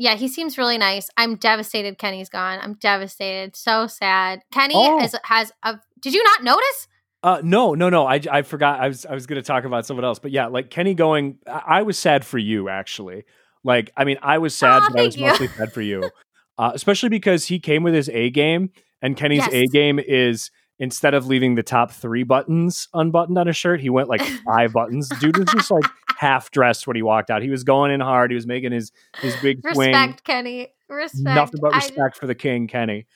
[0.00, 1.10] Yeah, he seems really nice.
[1.16, 2.60] I'm devastated Kenny's gone.
[2.62, 3.56] I'm devastated.
[3.56, 4.42] So sad.
[4.52, 5.02] Kenny Oh.
[5.02, 6.86] is has a Did you not notice?
[7.22, 8.06] Uh, no, no, no.
[8.06, 8.80] I, I forgot.
[8.80, 11.38] I was I was going to talk about someone else, but yeah, like Kenny going.
[11.46, 13.24] I, I was sad for you actually.
[13.64, 15.26] Like, I mean, I was sad, Aw, but I was you.
[15.26, 16.10] mostly sad for you,
[16.58, 18.70] uh, especially because he came with his A game,
[19.02, 19.52] and Kenny's Yes.
[19.52, 23.90] A game is instead of leaving the top three buttons unbuttoned on his shirt, he
[23.90, 25.08] went like five buttons.
[25.20, 25.82] Dude was just like
[26.18, 27.42] half dressed when he walked out.
[27.42, 28.30] He was going in hard.
[28.30, 29.90] He was making his his big swing.
[29.90, 30.68] Respect, Kenny.
[30.88, 31.24] Respect.
[31.34, 33.06] Nothing but I- respect for the king, Kenny.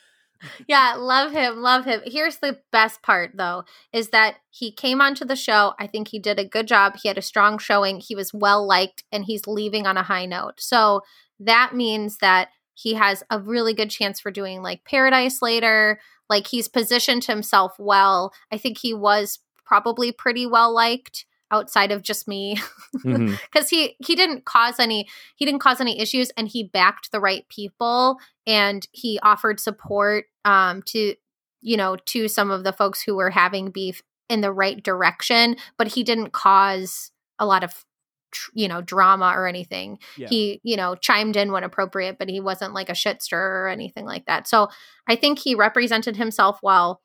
[0.66, 2.00] Yeah, love him, love him.
[2.04, 5.74] Here's the best part though, is that he came onto the show.
[5.78, 6.96] I think he did a good job.
[6.96, 8.00] He had a strong showing.
[8.00, 10.54] He was well liked and he's leaving on a high note.
[10.58, 11.02] So
[11.40, 16.00] that means that he has a really good chance for doing like Paradise later.
[16.28, 18.32] Like he's positioned himself well.
[18.50, 22.56] I think he was probably pretty well liked outside of just me
[22.96, 23.34] mm-hmm.
[23.52, 27.20] because he he didn't cause any he didn't cause any issues and he backed the
[27.20, 31.14] right people and he offered support um to
[31.60, 35.56] you know to some of the folks who were having beef in the right direction
[35.78, 37.84] but he didn't cause a lot of
[38.32, 39.98] tr- you know drama or anything.
[40.16, 40.28] Yeah.
[40.28, 43.68] he you know chimed in when appropriate but he wasn't like a shit stirrer or
[43.68, 44.48] anything like that.
[44.48, 44.68] So
[45.06, 47.00] i think he represented himself well.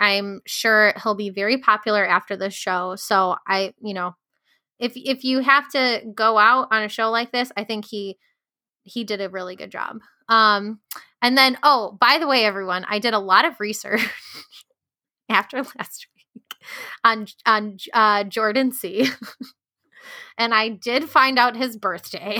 [0.00, 2.96] I'm sure he'll be very popular after this show.
[2.96, 4.14] So i you know
[4.78, 8.18] if if you have to go out on a show like this, I think he
[8.84, 9.98] he did a really good job.
[10.28, 10.80] Um,
[11.20, 14.06] and then oh, by the way, everyone, I did a lot of research
[15.28, 16.54] after last week
[17.02, 19.08] on on uh, Jordan C.
[20.38, 22.38] and I did find out his birthday.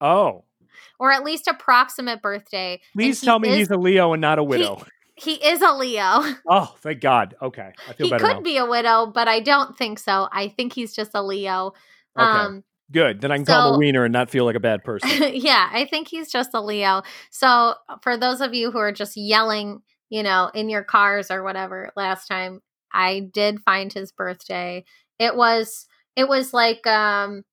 [0.00, 0.44] Oh,
[0.98, 2.80] or at least approximate birthday.
[2.94, 4.82] please tell me is, he's a Leo and not a widow.
[5.14, 6.22] he is a Leo.
[6.48, 7.34] oh, thank God.
[7.42, 8.42] Okay, I feel He better could now.
[8.42, 10.28] be a widow, but I don't think so.
[10.32, 11.72] I think he's just a Leo.
[12.18, 12.26] Okay.
[12.28, 13.20] Um, Good.
[13.20, 15.08] Then I can call him a so- wiener and not feel like a bad person.
[15.34, 17.02] yeah, I think he's just a Leo.
[17.30, 21.42] So for those of you who are just yelling, you know, in your cars or
[21.42, 22.60] whatever last time,
[22.92, 24.84] I did find his birthday.
[25.18, 27.44] It was it was like um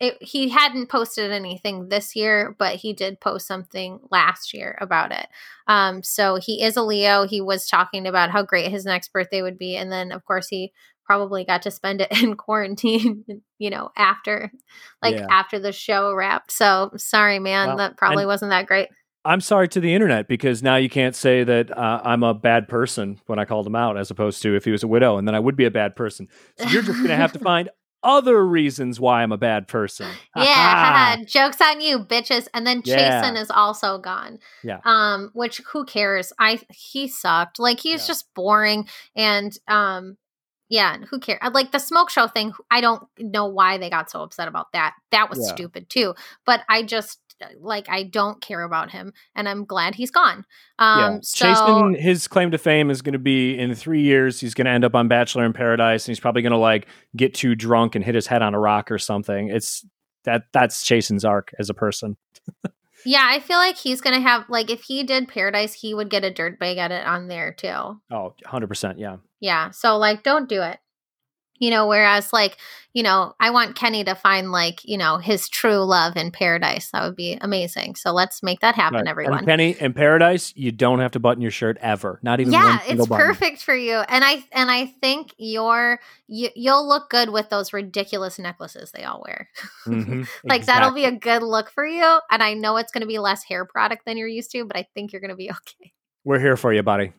[0.00, 5.12] it, he hadn't posted anything this year, but he did post something last year about
[5.12, 5.26] it.
[5.66, 7.26] Um, so he is a Leo.
[7.26, 10.48] He was talking about how great his next birthday would be, and then of course
[10.48, 10.72] he
[11.10, 13.24] probably got to spend it in quarantine.
[13.58, 14.52] You know, after
[15.02, 15.26] like Yeah.
[15.28, 16.52] after the show wrapped.
[16.52, 18.88] So sorry, man, Well, that probably wasn't that great.
[19.24, 22.68] I'm sorry to the internet because now you can't say that uh, I'm a bad
[22.68, 25.28] person when I called him out, as opposed to if he was a widow, and
[25.28, 26.28] then I would be a bad person.
[26.56, 27.68] So you're just going to have to find
[28.02, 30.06] other reasons why I'm a bad person.
[30.36, 32.48] Yeah, jokes on you, bitches.
[32.54, 33.20] And then Yeah.
[33.22, 34.38] Chasen is also gone.
[34.64, 34.78] Yeah.
[34.86, 36.32] Um, which who cares?
[36.38, 37.58] I he sucked.
[37.58, 38.06] Like he's Yeah.
[38.06, 40.16] just boring and um
[40.70, 41.40] yeah, who cares?
[41.52, 44.94] Like the smoke show thing, I don't know why they got so upset about that.
[45.10, 45.54] That was Yeah.
[45.54, 46.14] stupid too.
[46.46, 47.18] But I just
[47.58, 50.44] like I don't care about him and I'm glad he's gone.
[50.78, 51.18] Um yeah.
[51.22, 54.38] so Chasen, his claim to fame is going to be in three years.
[54.40, 56.86] He's going to end up on Bachelor in Paradise, and he's probably going to like
[57.16, 59.48] get too drunk and hit his head on a rock or something.
[59.48, 59.84] It's
[60.24, 62.16] that that's Chasen's arc as a person.
[63.04, 66.24] yeah, I feel like he's gonna have like if he did Paradise, he would get
[66.24, 68.00] a dirtbag edit on there too.
[68.10, 68.98] Oh, 100 percent.
[68.98, 69.16] Yeah.
[69.40, 69.70] Yeah.
[69.70, 70.78] So like don't do it.
[71.60, 72.56] You know, whereas like,
[72.92, 76.90] you know, I want Kenny to find like, you know, his true love in paradise.
[76.90, 77.94] That would be amazing.
[77.94, 79.08] So let's make that happen, Right.
[79.08, 79.38] everyone.
[79.38, 82.18] And Penny in Paradise, you don't have to button your shirt ever.
[82.22, 83.24] Not even yeah, it's button.
[83.26, 83.98] perfect for you.
[83.98, 89.04] And I and I think you're you, you'll look good with those ridiculous necklaces they
[89.04, 89.48] all wear.
[89.86, 92.18] Mhm, like that'll be a good look for you.
[92.30, 94.76] And I know it's going to be less hair product than you're used to, but
[94.76, 95.92] I think you're going to be okay.
[96.24, 97.12] We're here for you, buddy.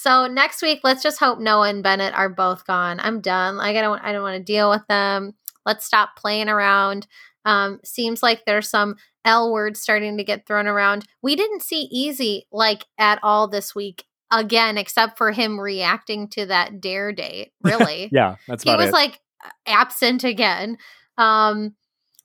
[0.00, 2.98] So next week, let's just hope Noah and Bennett are both gone.
[3.00, 3.58] I'm done.
[3.58, 5.34] Like I don't I don't want to deal with them.
[5.66, 7.06] Let's stop playing around.
[7.44, 8.94] Um, seems like there's some
[9.26, 11.06] L words starting to get thrown around.
[11.22, 16.46] We didn't see Eazy like at all this week again, except for him reacting to
[16.46, 17.52] that dare date.
[17.62, 18.94] Really, Yeah, that's he was it.
[18.94, 19.20] like
[19.66, 20.78] absent again.
[21.18, 21.74] Um,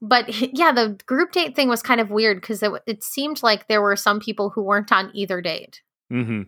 [0.02, 3.68] but yeah, the group date thing was kind of weird because it, it seemed like
[3.68, 6.44] there were some people who weren't on either date hmm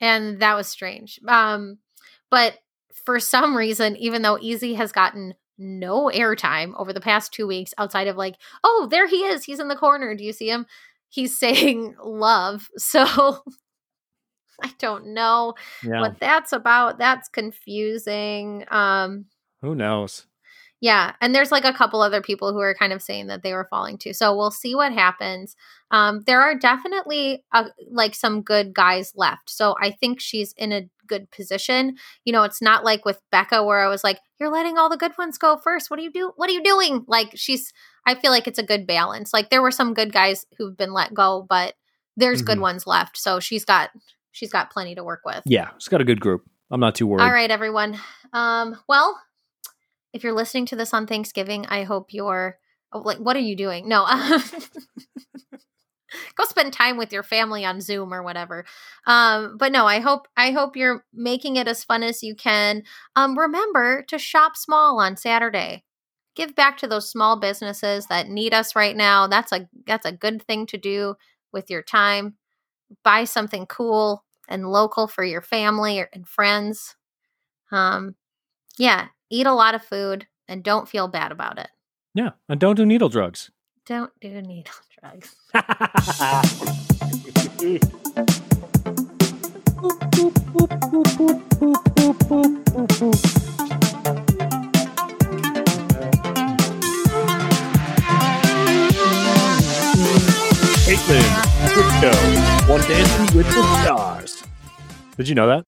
[0.00, 1.18] and that was strange.
[1.26, 1.78] Um,
[2.30, 2.58] but
[3.04, 7.72] for some reason, even though Eazy has gotten no airtime over the past two weeks,
[7.78, 10.14] outside of like, oh, there he is, he's in the corner.
[10.14, 10.66] Do you see him?
[11.08, 12.68] He's saying love.
[12.76, 13.04] So
[14.62, 16.00] I don't know Yeah.
[16.00, 16.98] what that's about.
[16.98, 18.64] That's confusing.
[18.70, 19.26] Um,
[19.62, 20.26] Who knows?
[20.80, 23.52] Yeah, and there's like a couple other people who are kind of saying that they
[23.52, 24.12] were falling too.
[24.12, 25.56] So we'll see what happens.
[25.90, 29.48] Um, there are definitely uh, like some good guys left.
[29.50, 31.96] So I think she's in a good position.
[32.24, 34.96] You know, it's not like with Becca where I was like, "You're letting all the
[34.96, 35.90] good ones go first.
[35.90, 36.32] What do you do?
[36.36, 37.72] What are you doing?" Like she's.
[38.08, 39.32] I feel like it's a good balance.
[39.32, 41.74] Like there were some good guys who've been let go, but
[42.16, 42.62] there's good Mhm.
[42.62, 43.18] ones left.
[43.18, 43.90] So she's got
[44.32, 45.42] she's got plenty to work with.
[45.46, 46.44] Yeah, she's got a good group.
[46.70, 47.22] I'm not too worried.
[47.24, 47.98] All right, everyone.
[48.32, 49.18] Um, well,
[50.16, 52.58] if you're listening to this on Thanksgiving, I hope you're
[52.92, 53.88] oh, like, what are you doing?
[53.88, 54.06] No,
[56.34, 58.64] go spend time with your family on Zoom or whatever.
[59.06, 62.82] Um, but no, I hope I hope you're making it as fun as you can.
[63.14, 65.84] Um, remember to shop small on Saturday.
[66.34, 69.26] Give back to those small businesses that need us right now.
[69.26, 71.14] That's a that's a good thing to do
[71.52, 72.36] with your time.
[73.04, 76.96] Buy something cool and local for your family and friends.
[77.72, 78.14] Um,
[78.78, 81.68] yeah, eat a lot of food and don't feel bad about it.
[82.14, 83.50] Yeah, and don't do needle drugs.
[83.84, 85.36] Don't do needle drugs.
[100.86, 101.22] Kaitlyn,
[101.72, 104.44] Bristowe, one dancing with the stars.
[105.16, 105.64] Did you know that?